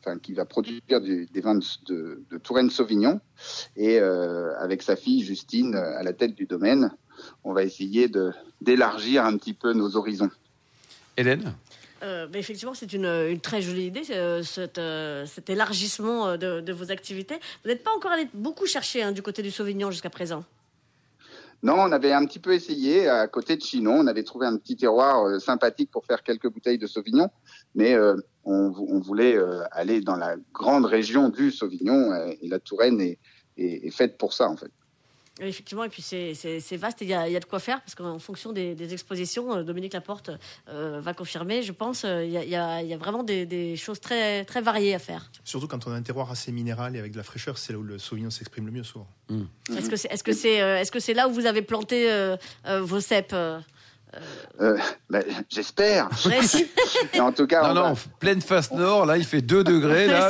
enfin, 0.03 0.19
qui 0.19 0.33
va 0.33 0.45
produire 0.45 1.01
du- 1.01 1.27
des 1.27 1.41
vins 1.41 1.55
de, 1.55 1.63
de, 1.85 2.23
de 2.29 2.37
Touraine 2.37 2.69
Sauvignon, 2.69 3.21
et 3.75 3.99
euh, 3.99 4.53
avec 4.59 4.81
sa 4.81 4.95
fille 4.95 5.23
Justine 5.23 5.75
euh, 5.75 5.99
à 5.99 6.03
la 6.03 6.13
tête 6.13 6.35
du 6.35 6.45
domaine, 6.45 6.91
on 7.43 7.53
va 7.53 7.63
essayer 7.63 8.09
d'élargir 8.61 9.25
un 9.25 9.37
petit 9.37 9.53
peu 9.53 9.73
nos 9.73 9.95
horizons. 9.95 10.31
Hélène? 11.17 11.53
Euh, 12.03 12.27
mais 12.33 12.39
effectivement, 12.39 12.73
c'est 12.73 12.93
une, 12.93 13.05
une 13.05 13.39
très 13.39 13.61
jolie 13.61 13.85
idée, 13.85 14.01
euh, 14.09 14.41
cet, 14.41 14.79
euh, 14.79 15.27
cet 15.27 15.51
élargissement 15.51 16.35
de, 16.35 16.59
de 16.59 16.73
vos 16.73 16.91
activités. 16.91 17.35
Vous 17.63 17.69
n'êtes 17.69 17.83
pas 17.83 17.91
encore 17.95 18.11
allé 18.11 18.27
beaucoup 18.33 18.65
chercher 18.65 19.03
hein, 19.03 19.11
du 19.11 19.21
côté 19.21 19.43
du 19.43 19.51
Sauvignon 19.51 19.91
jusqu'à 19.91 20.09
présent? 20.09 20.43
Non, 21.61 21.75
on 21.77 21.91
avait 21.91 22.11
un 22.11 22.25
petit 22.25 22.39
peu 22.39 22.53
essayé 22.55 23.07
à 23.07 23.27
côté 23.27 23.55
de 23.55 23.61
Chinon. 23.61 23.99
On 23.99 24.07
avait 24.07 24.23
trouvé 24.23 24.47
un 24.47 24.57
petit 24.57 24.75
terroir 24.75 25.27
euh, 25.27 25.37
sympathique 25.37 25.91
pour 25.91 26.03
faire 26.07 26.23
quelques 26.23 26.49
bouteilles 26.49 26.79
de 26.79 26.87
Sauvignon, 26.87 27.29
mais 27.75 27.93
euh, 27.93 28.15
on, 28.45 28.69
vou- 28.69 28.87
on 28.89 28.99
voulait 28.99 29.35
euh, 29.37 29.63
aller 29.71 30.01
dans 30.01 30.15
la 30.17 30.35
grande 30.53 30.85
région 30.85 31.29
du 31.29 31.51
Sauvignon 31.51 32.11
euh, 32.11 32.33
et 32.41 32.47
la 32.47 32.59
Touraine 32.59 32.99
est, 33.01 33.17
est, 33.57 33.85
est 33.87 33.91
faite 33.91 34.17
pour 34.17 34.33
ça 34.33 34.47
en 34.49 34.55
fait. 34.57 34.71
Effectivement, 35.39 35.83
et 35.85 35.89
puis 35.89 36.03
c'est- 36.03 36.33
vaste 36.77 37.01
et 37.01 37.05
il 37.05 37.09
y, 37.09 37.13
a 37.15 37.27
il 37.27 37.31
y 37.33 37.35
a 37.35 37.39
de 37.39 37.45
quoi 37.45 37.59
faire 37.59 37.79
parce 37.81 37.95
qu'en 37.95 38.19
fonction 38.19 38.51
des, 38.51 38.75
des 38.75 38.93
expositions, 38.93 39.55
euh, 39.55 39.63
Dominique 39.63 39.93
Laporte 39.93 40.29
euh, 40.69 40.99
va 41.01 41.13
confirmer, 41.15 41.63
je 41.63 41.71
pense, 41.71 42.03
il 42.03 42.29
y, 42.29 42.37
a, 42.55 42.83
y 42.83 42.87
y 42.89 42.95
vraiment 42.95 43.23
des, 43.23 43.45
des 43.47 43.75
choses 43.75 43.99
très, 43.99 44.43
très 44.45 44.61
variées 44.61 44.93
à 44.93 44.99
faire. 44.99 45.31
Surtout 45.43 45.67
quand 45.67 45.87
on 45.87 45.91
a 45.91 45.95
un 45.95 46.01
terroir 46.03 46.29
assez 46.29 46.51
minéral 46.51 46.95
et 46.95 46.99
avec 46.99 47.13
de 47.13 47.17
la 47.17 47.23
fraîcheur, 47.23 47.57
c'est 47.57 47.73
là 47.73 47.79
où 47.79 47.83
le 47.83 47.97
Sauvignon 47.97 48.29
s'exprime 48.29 48.65
le 48.67 48.71
mieux 48.71 48.83
souvent. 48.83 49.07
Est-ce 49.75 49.89
que 49.89 49.95
c'est 49.95 50.09
est 50.11 50.15
-ce 50.17 50.23
que 50.23 50.33
c'est 50.33 50.61
euh, 50.61 50.79
est-ce 50.79 50.91
que 50.91 50.99
c'est 50.99 51.13
là 51.15 51.27
où 51.27 51.31
vous 51.31 51.45
avez 51.47 51.61
planté 51.63 52.11
euh, 52.11 52.35
euh, 52.67 52.81
vos 52.81 52.99
cèpes 52.99 53.33
euh 54.59 54.77
ben, 55.09 55.23
J'espère. 55.49 56.09
En 57.19 57.31
tout 57.31 57.47
cas, 57.47 57.61
Non, 57.63 57.69
on 57.69 57.73
non, 57.89 57.93
va- 57.93 57.99
pleine 58.19 58.41
face 58.41 58.71
nord, 58.71 59.05
là, 59.05 59.17
il 59.17 59.23
fait 59.25 59.41
2 59.41 59.63
degrés. 59.63 60.07
Là, 60.07 60.29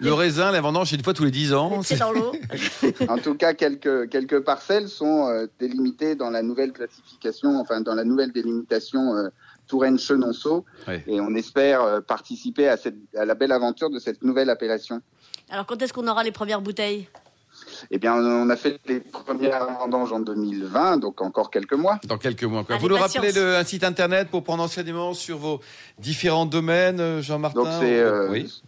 le, 0.00 0.12
raisin, 0.12 0.50
la 0.50 0.60
vendange, 0.60 0.90
c'est 0.90 0.96
une 0.96 1.04
fois 1.04 1.14
tous 1.14 1.24
les 1.24 1.30
10 1.30 1.52
ans. 1.54 1.82
C'est 1.82 1.98
dans 1.98 2.12
l'eau. 2.12 2.32
en 3.08 3.18
tout 3.18 3.34
cas, 3.34 3.54
quelques, 3.54 4.08
quelques 4.08 4.40
parcelles 4.40 4.88
sont 4.88 5.28
euh, 5.28 5.46
délimitées 5.58 6.14
dans 6.14 6.30
la 6.30 6.42
nouvelle 6.42 6.72
classification, 6.72 7.58
enfin 7.60 7.80
dans 7.80 7.94
la 7.94 8.04
nouvelle 8.04 8.32
délimitation 8.32 9.14
euh, 9.16 9.28
Touraine-Chenonceau, 9.68 10.64
Ouais. 10.88 11.02
et 11.06 11.20
on 11.20 11.34
espère 11.34 11.82
euh, 11.82 12.00
participer 12.00 12.68
à, 12.68 12.76
cette, 12.76 12.96
à 13.16 13.24
la 13.24 13.34
belle 13.34 13.52
aventure 13.52 13.90
de 13.90 13.98
cette 13.98 14.22
nouvelle 14.22 14.50
appellation. 14.50 15.00
Alors 15.48 15.66
quand 15.66 15.80
est-ce 15.82 15.92
qu'on 15.92 16.06
aura 16.08 16.22
les 16.24 16.32
premières 16.32 16.60
bouteilles? 16.60 17.08
Eh 17.90 17.98
bien, 17.98 18.14
on 18.14 18.48
a 18.50 18.56
fait 18.56 18.78
les 18.86 19.00
premières 19.00 19.66
vendanges 19.78 20.12
en 20.12 20.20
2020, 20.20 20.98
donc 20.98 21.20
encore 21.20 21.50
quelques 21.50 21.72
mois. 21.74 21.98
Dans 22.06 22.18
quelques 22.18 22.44
mois. 22.44 22.62
Quoi. 22.64 22.76
Allez, 22.76 22.82
Vous 22.82 22.88
nous 22.88 22.96
rappelez 23.00 23.32
le, 23.32 23.56
un 23.56 23.64
site 23.64 23.82
internet 23.84 24.28
pour 24.28 24.44
prendre 24.44 24.62
enseignement 24.62 25.14
sur 25.14 25.38
vos 25.38 25.60
différents 25.98 26.46
domaines, 26.46 27.00
euh, 27.00 27.22
Jean-Martin 27.22 27.60
Donc 27.62 27.68
c'est 27.80 27.98
euh, 27.98 28.28
Oui. 28.30 28.62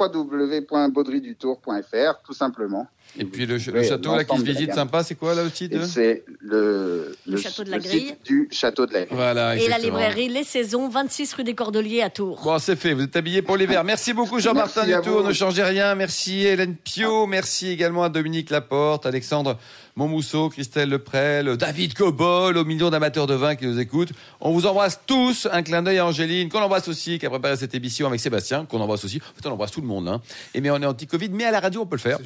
www.baudrydutour.fr, 0.00 2.22
tout 2.24 2.34
simplement. 2.34 2.86
Et 3.18 3.24
puis 3.24 3.46
le, 3.46 3.58
château 3.58 4.16
là 4.16 4.24
qui 4.24 4.36
se 4.36 4.42
visite 4.42 4.74
sympa, 4.74 5.04
c'est 5.04 5.14
quoi 5.14 5.34
là 5.34 5.44
aussi 5.44 5.68
de... 5.68 5.84
C'est 5.84 6.24
le, 6.40 7.14
Le 7.26 7.36
château 7.36 7.62
de 7.62 7.70
la 7.70 7.78
Grille. 7.78 8.16
du 8.24 8.48
château 8.50 8.86
de 8.86 8.92
la 8.92 9.04
Grille. 9.04 9.16
Voilà, 9.16 9.56
Et 9.56 9.68
la 9.68 9.78
librairie 9.78 10.28
Les 10.28 10.42
Saisons, 10.42 10.88
26 10.88 11.34
rue 11.34 11.44
des 11.44 11.54
Cordeliers 11.54 12.02
à 12.02 12.10
Tours. 12.10 12.40
Bon, 12.42 12.58
c'est 12.58 12.74
fait, 12.74 12.92
vous 12.92 13.02
êtes 13.02 13.14
habillé 13.14 13.40
pour 13.40 13.56
l'hiver. 13.56 13.84
Merci 13.84 14.12
beaucoup 14.12 14.40
Jean-Martin 14.40 14.84
Dutour, 14.84 15.22
ne 15.22 15.32
changez 15.32 15.62
rien. 15.62 15.94
Merci 15.94 16.44
Hélène 16.44 16.74
Pio, 16.74 17.26
merci 17.26 17.68
également 17.68 18.02
à 18.02 18.08
Dominique 18.08 18.50
Laporte, 18.50 19.06
Alexandre 19.06 19.58
Montmousseau, 19.96 20.48
Christelle 20.48 20.88
Leprel, 20.88 21.56
David 21.56 21.94
Cobol, 21.94 22.56
aux 22.56 22.64
millions 22.64 22.90
d'amateurs 22.90 23.28
de 23.28 23.34
vin 23.34 23.54
qui 23.54 23.66
nous 23.66 23.78
écoutent. 23.78 24.10
On 24.40 24.50
vous 24.52 24.66
embrasse 24.66 25.00
tous. 25.06 25.46
Un 25.52 25.62
clin 25.62 25.82
d'œil 25.82 25.98
à 25.98 26.06
Angéline, 26.06 26.48
qu'on 26.48 26.60
embrasse 26.60 26.88
aussi, 26.88 27.20
qui 27.20 27.26
a 27.26 27.30
préparé 27.30 27.56
cette 27.56 27.76
émission 27.76 28.08
avec 28.08 28.18
Sébastien, 28.18 28.64
qu'on 28.64 28.80
embrasse 28.80 29.04
aussi. 29.04 29.18
En 29.18 29.40
fait, 29.40 29.48
on 29.48 29.52
embrasse 29.52 29.70
tout 29.70 29.80
le 29.80 29.86
monde. 29.86 30.08
Hein. 30.08 30.20
Et 30.52 30.60
mais 30.60 30.70
on 30.70 30.82
est 30.82 30.86
anti-Covid, 30.86 31.28
mais 31.30 31.44
à 31.44 31.52
la 31.52 31.60
radio, 31.60 31.82
on 31.82 31.86
peut 31.86 31.96
le 31.96 32.00
faire. 32.00 32.18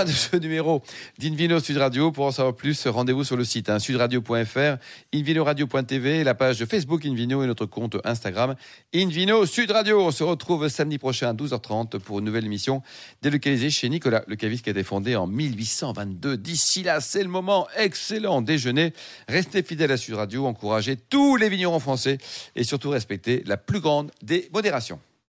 De 0.00 0.12
ce 0.12 0.36
numéro 0.36 0.82
d'Invino 1.18 1.60
Sud 1.60 1.76
Radio. 1.76 2.10
Pour 2.10 2.24
en 2.24 2.30
savoir 2.30 2.56
plus, 2.56 2.86
rendez-vous 2.86 3.22
sur 3.22 3.36
le 3.36 3.44
site 3.44 3.68
hein, 3.68 3.78
sudradio.fr, 3.78 4.78
invinoradio.tv, 5.12 6.24
la 6.24 6.34
page 6.34 6.64
Facebook 6.64 7.04
Invino 7.04 7.42
et 7.42 7.46
notre 7.46 7.66
compte 7.66 7.98
Instagram 8.04 8.54
Invino 8.94 9.44
Sud 9.44 9.70
Radio. 9.72 10.00
On 10.00 10.10
se 10.10 10.24
retrouve 10.24 10.68
samedi 10.68 10.96
prochain 10.96 11.28
à 11.28 11.34
12h30 11.34 11.98
pour 11.98 12.20
une 12.20 12.24
nouvelle 12.24 12.46
émission 12.46 12.82
délocalisée 13.20 13.68
chez 13.68 13.90
Nicolas 13.90 14.22
Le 14.26 14.36
Caviste 14.36 14.64
qui 14.64 14.70
a 14.70 14.72
été 14.72 14.84
fondé 14.84 15.16
en 15.16 15.26
1822. 15.26 16.38
D'ici 16.38 16.82
là, 16.82 17.00
c'est 17.00 17.22
le 17.22 17.28
moment 17.28 17.68
excellent 17.76 18.40
déjeuner. 18.40 18.94
Restez 19.28 19.62
fidèles 19.62 19.92
à 19.92 19.98
Sud 19.98 20.14
Radio, 20.14 20.46
encouragez 20.46 20.96
tous 20.96 21.36
les 21.36 21.50
vignerons 21.50 21.80
français 21.80 22.16
et 22.56 22.64
surtout 22.64 22.88
respectez 22.88 23.42
la 23.44 23.58
plus 23.58 23.80
grande 23.80 24.12
des 24.22 24.48
modérations. 24.54 24.98